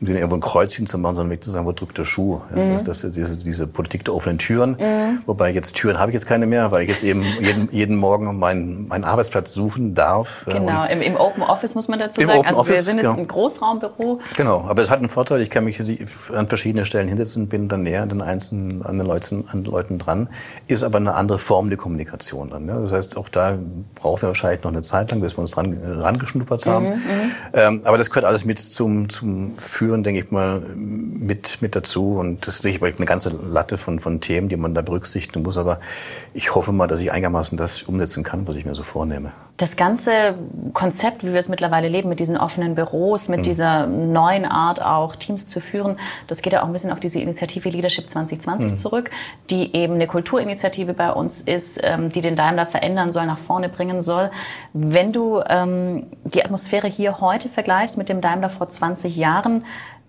[0.00, 2.40] im Sinne irgendwo ein Kreuzchen zu machen, sondern wirklich zu sagen, wo drückt der Schuh?
[2.54, 2.72] Ja, mhm.
[2.72, 5.20] das, das, diese, diese Politik der offenen Türen, mhm.
[5.26, 8.38] wobei jetzt Türen habe ich jetzt keine mehr, weil ich jetzt eben jeden, jeden Morgen
[8.38, 12.38] meinen, meinen Arbeitsplatz suchen darf Genau, im, im, Open Office muss man dazu sagen.
[12.38, 13.14] Open also Office, wir sind jetzt ja.
[13.14, 14.20] ein Großraumbüro.
[14.36, 15.80] Genau, aber es hat einen Vorteil, ich kann mich
[16.32, 19.70] an verschiedene Stellen hinsetzen, bin dann näher an den einzelnen an den Leuten, an den
[19.70, 20.28] Leuten dran,
[20.66, 22.68] ist aber eine andere Form der Kommunikation dann.
[22.68, 22.78] Ja?
[22.78, 23.58] Das heißt, auch da
[23.94, 26.86] brauchen wir wahrscheinlich noch eine Zeit lang, bis wir uns dran rangeschnuppert haben.
[26.86, 31.60] Mhm, mhm, ähm, aber das gehört alles mit zum, zum Führen, denke ich mal, mit,
[31.60, 32.16] mit dazu.
[32.16, 35.58] Und das ist sicherlich eine ganze Latte von, von Themen, die man da berücksichtigen muss.
[35.58, 35.80] Aber
[36.32, 39.32] ich hoffe mal, dass ich einigermaßen das umsetzen kann, was ich mir so vornehme.
[39.56, 40.34] Das ganze
[40.72, 43.44] Konzept, wie wir es mittlerweile leben, mit diesen offenen Büros, mit mhm.
[43.44, 45.96] dieser neuen Art auch Teams zu führen,
[46.26, 48.76] das geht ja auch ein bisschen auf diese Initiative Leadership 2020 mhm.
[48.76, 49.10] zurück,
[49.50, 53.68] die eben eine Kulturinitiative bei uns ist, ähm, die den Daimler verändern soll, nach vorne
[53.68, 54.32] bringen soll.
[54.72, 59.64] Wenn du ähm, die Atmosphäre hier heute vergleichst mit dem Daimler vor 20 Jahren,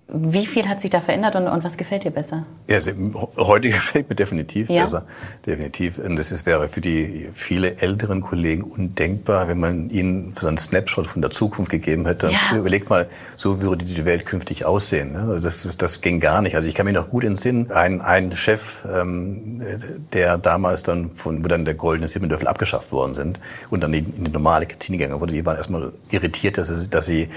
[0.07, 2.45] wie viel hat sich da verändert und, und was gefällt dir besser?
[2.67, 2.91] Ja, also,
[3.37, 4.83] heute gefällt mir definitiv ja?
[4.83, 5.05] besser.
[5.47, 5.97] Definitiv.
[5.97, 10.59] Und das ist, wäre für die viele älteren Kollegen undenkbar, wenn man ihnen so einen
[10.59, 12.29] Snapshot von der Zukunft gegeben hätte.
[12.29, 12.55] Ja.
[12.55, 15.13] Überlegt mal, so würde die Welt künftig aussehen.
[15.13, 15.21] Ne?
[15.21, 16.55] Also das, ist, das ging gar nicht.
[16.55, 19.63] Also ich kann mich noch gut entsinnen, ein, ein Chef, ähm,
[20.13, 23.39] der damals dann, von, wo dann der goldene Silberdöffel abgeschafft worden sind
[23.71, 27.07] und dann in die normale Kantine gegangen wurde, die waren erstmal irritiert, dass sie, dass
[27.07, 27.29] sie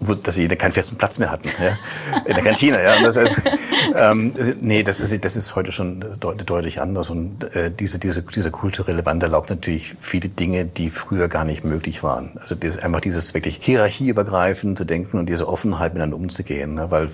[0.00, 1.76] dass sie keinen festen Platz mehr hatten ja,
[2.24, 2.82] in der Kantine.
[2.82, 2.96] Ja.
[2.96, 3.36] Und das heißt,
[3.94, 7.10] ähm, nee, das ist, das ist heute schon deutlich anders.
[7.10, 11.64] Und äh, diese, diese, dieser kulturelle Wandel erlaubt natürlich viele Dinge, die früher gar nicht
[11.64, 12.32] möglich waren.
[12.40, 16.74] Also das, einfach dieses wirklich hierarchieübergreifend zu denken und diese Offenheit miteinander umzugehen.
[16.74, 16.90] Ne?
[16.90, 17.08] Weil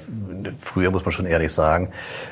[0.59, 1.91] früher muss man schon ehrlich sagen,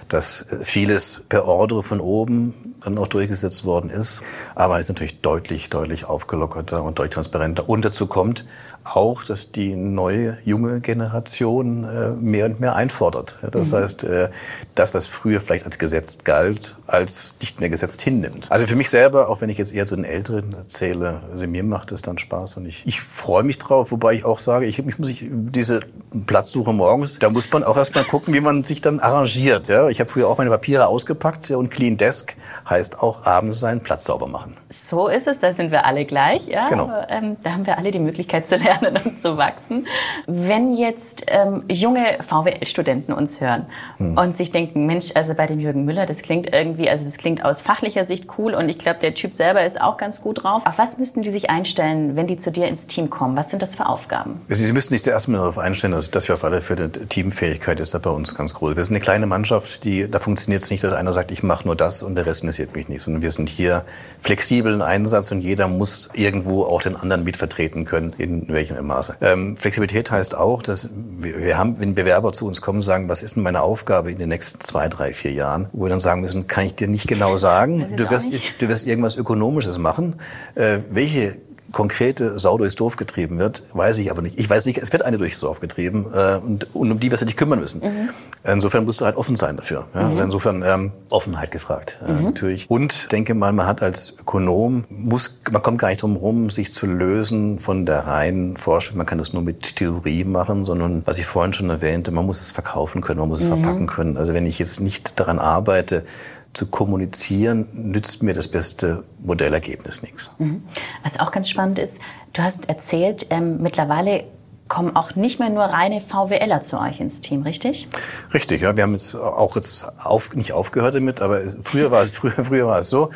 [0.08, 4.22] dass vieles per Ordre von oben dann auch durchgesetzt worden ist.
[4.54, 7.68] Aber es ist natürlich deutlich, deutlich aufgelockerter und deutlich transparenter.
[7.68, 8.44] Und dazu kommt,
[8.84, 13.38] auch, dass die neue junge Generation äh, mehr und mehr einfordert.
[13.50, 13.76] Das mhm.
[13.76, 14.28] heißt, äh,
[14.74, 18.50] das, was früher vielleicht als Gesetz galt, als nicht mehr Gesetz hinnimmt.
[18.50, 21.62] Also für mich selber, auch wenn ich jetzt eher zu den Älteren erzähle, also mir
[21.62, 24.78] macht es dann Spaß und ich, ich freue mich drauf, wobei ich auch sage, ich,
[24.78, 25.80] ich muss ich, diese
[26.26, 29.68] Platzsuche morgens, da muss man auch erstmal gucken, wie man sich dann arrangiert.
[29.68, 29.88] Ja?
[29.88, 32.34] Ich habe früher auch meine Papiere ausgepackt ja, und Clean Desk
[32.72, 34.56] heißt auch abends seinen Platz sauber machen.
[34.70, 36.46] So ist es, da sind wir alle gleich.
[36.48, 36.68] Ja?
[36.68, 36.84] Genau.
[36.84, 39.86] Aber, ähm, da haben wir alle die Möglichkeit zu lernen und zu wachsen.
[40.26, 43.66] Wenn jetzt ähm, junge VWL-Studenten uns hören
[43.98, 44.16] hm.
[44.18, 47.44] und sich denken, Mensch, also bei dem Jürgen Müller, das klingt irgendwie, also das klingt
[47.44, 50.62] aus fachlicher Sicht cool und ich glaube, der Typ selber ist auch ganz gut drauf.
[50.66, 53.36] Auf was müssten die sich einstellen, wenn die zu dir ins Team kommen?
[53.36, 54.40] Was sind das für Aufgaben?
[54.48, 57.94] Sie müssen sich zuerst mal darauf einstellen, dass, dass wir auf alle Fälle Teamfähigkeit ist
[57.94, 58.76] da bei uns ganz groß.
[58.76, 61.66] Wir sind eine kleine Mannschaft, die, da funktioniert es nicht, dass einer sagt, ich mache
[61.66, 63.84] nur das und der Rest interessiert mich nicht, sondern wir sind hier
[64.20, 69.16] flexibel im Einsatz und jeder muss irgendwo auch den anderen mitvertreten können, in welchem Maße.
[69.20, 73.22] Ähm, Flexibilität heißt auch, dass wir, wir haben, wenn Bewerber zu uns kommen, sagen, was
[73.22, 76.20] ist denn meine Aufgabe in den nächsten zwei, drei, vier Jahren, wo wir dann sagen
[76.20, 77.96] müssen, kann ich dir nicht genau sagen.
[77.96, 80.16] Du wirst, du wirst irgendwas Ökonomisches machen.
[80.54, 81.36] Äh, welche
[81.72, 84.38] konkrete Sau durchs Dorf getrieben wird, weiß ich aber nicht.
[84.38, 87.22] Ich weiß nicht, es wird eine durchs Dorf getrieben äh, und, und um die wirst
[87.22, 87.80] du dich kümmern müssen.
[87.80, 88.10] Mhm.
[88.44, 89.86] Insofern musst du halt offen sein dafür.
[89.94, 90.02] Ja?
[90.02, 90.10] Mhm.
[90.10, 92.24] Also insofern ähm, Offenheit gefragt, äh, mhm.
[92.24, 92.70] natürlich.
[92.70, 96.72] Und denke mal, man hat als Ökonom, muss, man kommt gar nicht drum herum, sich
[96.72, 98.98] zu lösen von der reinen Forschung.
[98.98, 102.40] Man kann das nur mit Theorie machen, sondern, was ich vorhin schon erwähnte, man muss
[102.40, 103.62] es verkaufen können, man muss es mhm.
[103.62, 104.16] verpacken können.
[104.16, 106.04] Also wenn ich jetzt nicht daran arbeite,
[106.52, 110.30] zu kommunizieren, nützt mir das beste Modellergebnis nichts.
[110.38, 110.64] Mhm.
[111.02, 112.00] Was auch ganz spannend ist,
[112.32, 114.24] du hast erzählt, ähm, mittlerweile
[114.72, 117.90] kommen auch nicht mehr nur reine VWLer zu euch ins Team, richtig?
[118.32, 118.74] Richtig, ja.
[118.74, 122.66] Wir haben jetzt auch jetzt auf, nicht aufgehört damit, aber früher war, es, früher, früher
[122.66, 123.10] war es so,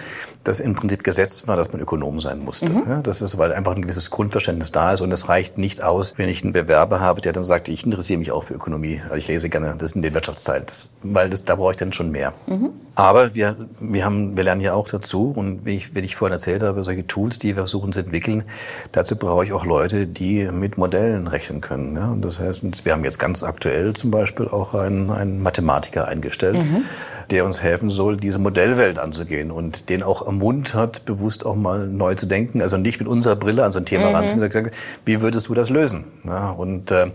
[0.45, 2.71] dass im Prinzip gesetzt war, dass man Ökonom sein musste.
[2.71, 2.83] Mhm.
[2.87, 6.19] Ja, das ist, weil einfach ein gewisses Grundverständnis da ist und es reicht nicht aus,
[6.19, 9.17] wenn ich einen Bewerber habe, der dann sagt, ich interessiere mich auch für Ökonomie, also
[9.17, 12.11] ich lese gerne das in den Wirtschaftsteil, das, weil das, da brauche ich dann schon
[12.11, 12.35] mehr.
[12.47, 12.73] Mhm.
[12.97, 16.33] Aber wir, wir, haben, wir lernen ja auch dazu und wie ich, wie ich vorhin
[16.33, 18.45] erzählt habe, solche Tools, die wir versuchen zu entwickeln,
[18.93, 21.97] dazu brauche ich auch Leute, die mit Modellen rechnen rechnen können.
[21.97, 22.11] Ja?
[22.11, 26.59] Und das heißt, wir haben jetzt ganz aktuell zum Beispiel auch einen, einen Mathematiker eingestellt,
[26.59, 26.85] mhm.
[27.31, 32.15] Der uns helfen soll, diese Modellwelt anzugehen und den auch ermuntert, bewusst auch mal neu
[32.15, 32.63] zu denken.
[32.63, 34.15] Also nicht mit unserer Brille an so ein Thema mhm.
[34.15, 34.73] ranzugehen, sondern
[35.05, 36.05] wie würdest du das lösen?
[36.25, 36.51] Ja?
[36.51, 37.11] Und äh,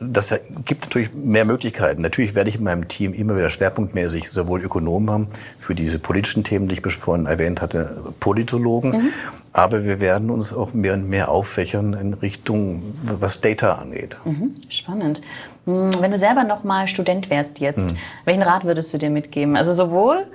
[0.00, 2.02] das gibt natürlich mehr Möglichkeiten.
[2.02, 5.28] Natürlich werde ich in meinem Team immer wieder schwerpunktmäßig sowohl Ökonomen haben,
[5.58, 8.92] für diese politischen Themen, die ich vorhin erwähnt hatte, Politologen.
[8.92, 9.08] Mhm.
[9.52, 14.16] Aber wir werden uns auch mehr und mehr auffächern in Richtung, was Data angeht.
[14.24, 15.22] Mhm, spannend.
[15.66, 17.96] Hm, wenn du selber noch mal Student wärst jetzt, mhm.
[18.24, 19.56] welchen Rat würdest du dir mitgeben?
[19.56, 20.26] Also sowohl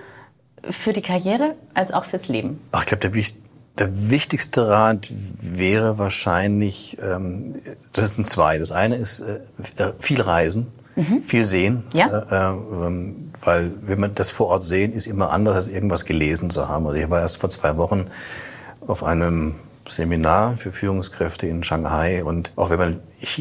[0.63, 2.59] für die Karriere als auch fürs Leben.
[2.71, 3.23] Ach, ich glaube, der,
[3.77, 7.55] der, wichtigste Rat wäre wahrscheinlich, ähm,
[7.93, 8.57] das sind zwei.
[8.57, 9.39] Das eine ist äh,
[9.77, 10.67] äh viel reisen.
[10.95, 11.23] Mhm.
[11.23, 12.07] Viel sehen, ja.
[12.07, 13.13] äh, äh,
[13.45, 16.85] weil wenn man das vor Ort sehen, ist immer anders als irgendwas gelesen zu haben.
[16.87, 18.05] Also ich war erst vor zwei Wochen
[18.85, 19.55] auf einem
[19.89, 22.23] Seminar für Führungskräfte in Shanghai.
[22.23, 22.99] Und auch wenn man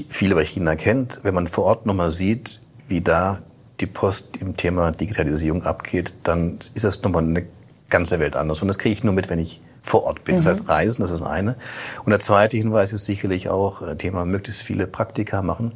[0.09, 3.43] viel über China kennt, wenn man vor Ort nochmal sieht, wie da
[3.81, 7.47] die Post im Thema Digitalisierung abgeht, dann ist das nochmal eine
[7.89, 8.61] ganze Welt anders.
[8.63, 10.35] Und das kriege ich nur mit, wenn ich vor Ort bin.
[10.35, 10.39] Mhm.
[10.39, 11.57] Das heißt, Reisen, das ist eine.
[12.05, 15.73] Und der zweite Hinweis ist sicherlich auch äh, Thema möglichst viele Praktika machen.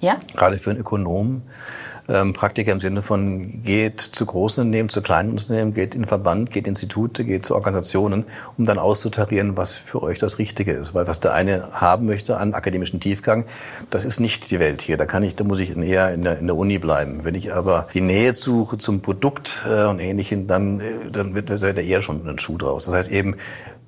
[0.00, 0.18] Ja.
[0.34, 1.42] Gerade für einen Ökonom
[2.08, 6.50] ähm, Praktiker im Sinne von geht zu großen Unternehmen, zu kleinen Unternehmen, geht in Verband,
[6.50, 8.26] geht in Institute, geht zu Organisationen,
[8.58, 10.94] um dann auszutarieren, was für euch das Richtige ist.
[10.94, 13.44] Weil was der eine haben möchte an akademischen Tiefgang,
[13.90, 14.96] das ist nicht die Welt hier.
[14.96, 17.24] Da kann ich, da muss ich eher in der, in der Uni bleiben.
[17.24, 21.48] Wenn ich aber die Nähe suche zum Produkt äh, und Ähnlichem, dann, äh, dann wird,
[21.48, 22.86] wird da eher schon ein Schuh draus.
[22.86, 23.36] Das heißt eben,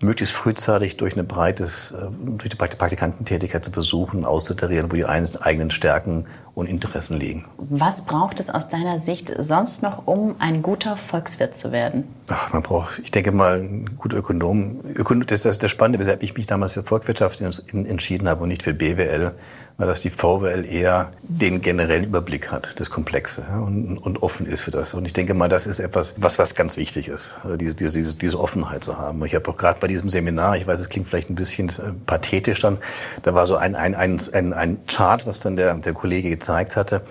[0.01, 5.71] möglichst frühzeitig durch eine breites, äh, durch die Praktikantentätigkeit zu versuchen, auszutarieren, wo die eigenen
[5.71, 7.45] Stärken und Interessen liegen.
[7.59, 12.05] Was braucht es aus deiner Sicht sonst noch, um ein guter Volkswirt zu werden?
[12.29, 14.81] Ach, man braucht, ich denke mal, ein guter Ökonom.
[14.95, 18.63] Ökonom das ist das Spannende, weshalb ich mich damals für Volkswirtschaft entschieden habe und nicht
[18.63, 19.33] für BWL,
[19.77, 24.63] weil dass die VWL eher den generellen Überblick hat, das Komplexe und, und, offen ist
[24.63, 24.95] für das.
[24.95, 28.17] Und ich denke mal, das ist etwas, was, was ganz wichtig ist, also diese, diese,
[28.17, 29.25] diese Offenheit zu haben.
[29.25, 31.93] Ich habe auch gerade bei diesem Seminar, ich weiß, es klingt vielleicht ein bisschen äh,
[32.07, 32.79] pathetisch dann,
[33.23, 36.77] da war so ein, ein, ein, ein, ein Chart, was dann der, der Kollege gezeigt
[36.77, 37.03] hatte,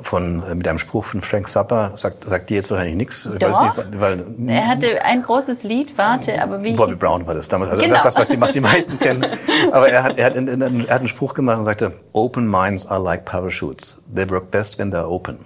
[0.00, 3.28] von, äh, mit einem Spruch von Frank Zappa, sagt, sagt dir jetzt wahrscheinlich nichts.
[3.34, 7.34] Ich weiß nicht, weil, er hatte ein großes Lied, warte, aber wie Bobby Brown war
[7.34, 8.02] das damals, also genau.
[8.02, 9.26] das, was die, was die meisten kennen.
[9.70, 13.02] Aber er hat, er, hat, er hat einen Spruch gemacht und sagte, Open minds are
[13.02, 13.98] like parachutes.
[14.14, 15.38] They work best when they're open.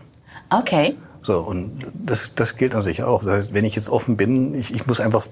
[0.51, 0.97] Okay.
[1.23, 3.25] So, und das, das gilt an sich auch.
[3.25, 5.27] Das heißt, wenn ich jetzt offen bin, ich, ich muss einfach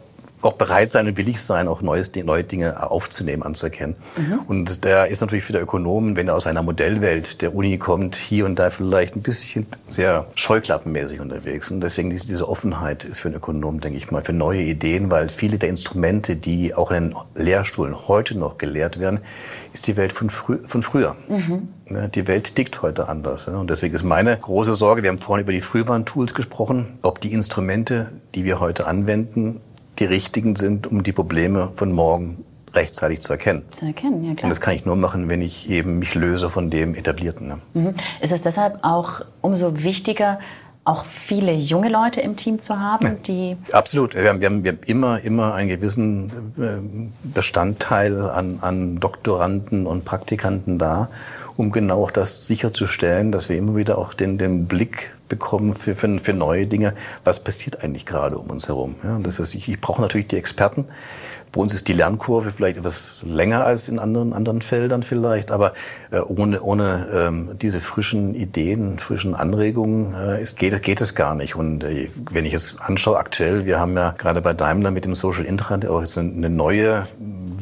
[0.45, 3.97] auch bereit sein und willig sein, auch neues, neue Dinge aufzunehmen, anzuerkennen.
[4.17, 4.41] Mhm.
[4.47, 8.15] Und der ist natürlich für der Ökonomen, wenn er aus einer Modellwelt der Uni kommt,
[8.17, 11.71] hier und da vielleicht ein bisschen sehr scheuklappenmäßig unterwegs.
[11.71, 15.11] Und deswegen ist diese Offenheit ist für einen Ökonom, denke ich mal, für neue Ideen,
[15.11, 19.21] weil viele der Instrumente, die auch in den Lehrstuhlen heute noch gelehrt werden,
[19.73, 21.17] ist die Welt von, frü von früher.
[21.29, 21.69] Mhm.
[22.15, 23.49] Die Welt tickt heute anders.
[23.49, 27.33] Und deswegen ist meine große Sorge, wir haben vorhin über die Frühwarntools gesprochen, ob die
[27.33, 29.61] Instrumente, die wir heute anwenden,
[29.99, 33.65] die richtigen sind, um die Probleme von morgen rechtzeitig zu erkennen.
[33.71, 34.45] Zu erkennen, ja klar.
[34.45, 37.49] Und das kann ich nur machen, wenn ich eben mich löse von dem Etablierten.
[37.49, 37.61] Ne?
[37.75, 37.95] Mhm.
[38.21, 40.41] Ist es deshalb auch umso wichtiger,
[40.85, 44.15] auch viele junge Leute im Team zu haben, die absolut.
[44.15, 49.87] Wir haben, wir haben, wir haben immer immer einen gewissen äh, Bestandteil an, an Doktoranden
[49.87, 51.09] und Praktikanten da,
[51.57, 55.95] um genau auch das sicherzustellen, dass wir immer wieder auch den, den Blick bekommen für,
[55.95, 56.95] für, für neue Dinge.
[57.25, 58.97] Was passiert eigentlich gerade um uns herum?
[59.05, 60.87] Ja, das ist, ich, ich brauche natürlich die Experten.
[61.55, 65.73] Bei uns ist die Lernkurve vielleicht etwas länger als in anderen, anderen Feldern vielleicht, aber
[66.11, 71.37] äh, ohne, ohne ähm, diese frischen Ideen, frischen Anregungen äh, ist, geht, geht es gar
[71.37, 71.55] nicht.
[71.55, 75.15] Und äh, wenn ich es anschaue aktuell, wir haben ja gerade bei Daimler mit dem
[75.15, 77.07] Social Intranet auch eine neue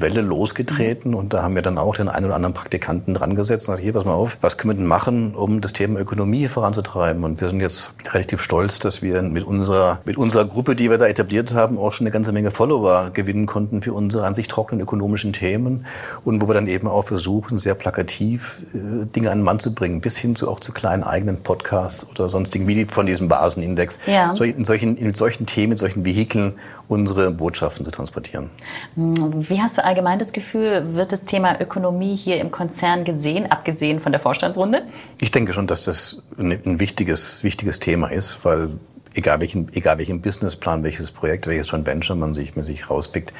[0.02, 3.68] Welle losgetreten und da haben wir dann auch den einen oder anderen Praktikanten dran gesetzt
[3.68, 6.48] und gesagt, hier, pass mal auf, was können wir denn machen, um das Thema Ökonomie
[6.48, 7.24] voranzutreiben?
[7.24, 10.96] Und wir sind jetzt relativ stolz, dass wir mit unserer, mit unserer Gruppe, die wir
[10.96, 14.48] da etabliert haben, auch schon eine ganze Menge Follower gewinnen konnten für unsere an sich
[14.48, 15.86] trockenen ökonomischen Themen
[16.24, 19.74] und wo wir dann eben auch versuchen, sehr plakativ äh, Dinge an den Mann zu
[19.74, 23.98] bringen, bis hin zu auch zu kleinen eigenen Podcasts oder sonstigen, wie von diesem Basenindex,
[24.06, 24.32] ja.
[24.32, 26.54] in, solchen, in solchen Themen, in solchen Vehikeln
[26.88, 28.50] unsere Botschaften zu transportieren.
[28.94, 33.50] Hm, wie hast du allgemein das Gefühl, wird das Thema Ökonomie hier im Konzern gesehen,
[33.50, 34.82] abgesehen von der Vorstandsrunde?
[35.20, 38.70] Ich denke schon, dass das ein wichtiges, wichtiges Thema ist, weil
[39.14, 43.32] egal welchen, egal welchen Businessplan, welches Projekt, welches Joint Venture man sich, man sich rauspickt,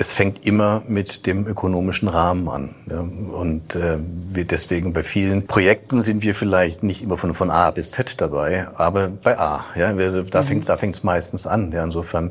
[0.00, 2.74] es fängt immer mit dem ökonomischen Rahmen an.
[2.88, 3.00] Ja.
[3.00, 7.72] Und äh, wir deswegen bei vielen Projekten sind wir vielleicht nicht immer von, von A
[7.72, 9.64] bis Z dabei, aber bei A.
[9.74, 9.92] Ja.
[9.92, 11.72] Da fängt es da fängt's meistens an.
[11.72, 11.82] Ja.
[11.82, 12.30] Insofern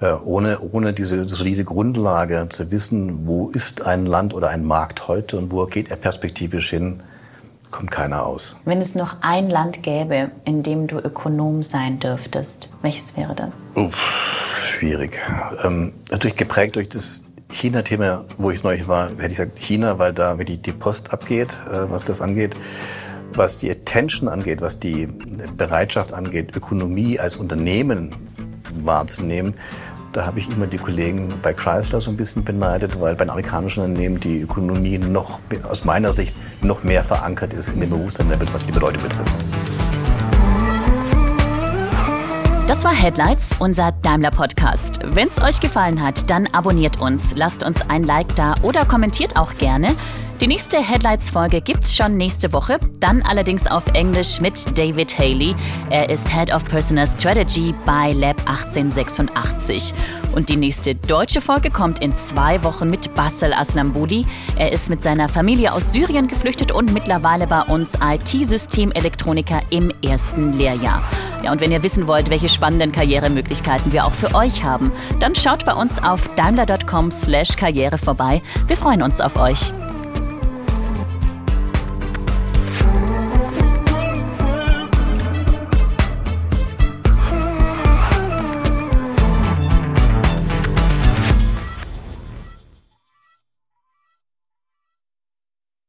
[0.00, 5.08] äh, ohne, ohne diese solide Grundlage zu wissen, wo ist ein Land oder ein Markt
[5.08, 7.02] heute und wo geht er perspektivisch hin,
[7.70, 8.56] kommt keiner aus.
[8.64, 13.66] Wenn es noch ein Land gäbe, in dem du Ökonom sein dürftest, welches wäre das?
[13.74, 15.20] Uff, schwierig.
[15.64, 20.12] Ähm, natürlich geprägt durch das China-Thema, wo ich neulich war, hätte ich gesagt China, weil
[20.12, 22.56] da die, die Post abgeht, äh, was das angeht.
[23.32, 25.08] Was die Attention angeht, was die
[25.56, 28.14] Bereitschaft angeht, Ökonomie als Unternehmen
[28.82, 29.54] wahrzunehmen,
[30.16, 33.84] da habe ich immer die Kollegen bei Chrysler so ein bisschen beneidet, weil bei amerikanischen
[33.84, 38.66] Unternehmen die Ökonomie noch, aus meiner Sicht, noch mehr verankert ist in dem Bewusstsein, was
[38.66, 39.34] die Leute betrifft.
[42.66, 45.00] Das war Headlights, unser Daimler-Podcast.
[45.04, 49.36] Wenn es euch gefallen hat, dann abonniert uns, lasst uns ein Like da oder kommentiert
[49.36, 49.94] auch gerne.
[50.40, 55.56] Die nächste Headlights-Folge gibt's schon nächste Woche, dann allerdings auf Englisch mit David Haley.
[55.88, 59.94] Er ist Head of Personal Strategy bei Lab 1886.
[60.34, 64.26] Und die nächste deutsche Folge kommt in zwei Wochen mit Bassel Aslambouli.
[64.58, 70.52] Er ist mit seiner Familie aus Syrien geflüchtet und mittlerweile bei uns IT-Systemelektroniker im ersten
[70.52, 71.02] Lehrjahr.
[71.42, 75.34] Ja, und wenn ihr wissen wollt, welche spannenden Karrieremöglichkeiten wir auch für euch haben, dann
[75.34, 78.42] schaut bei uns auf daimler.com/karriere vorbei.
[78.66, 79.72] Wir freuen uns auf euch.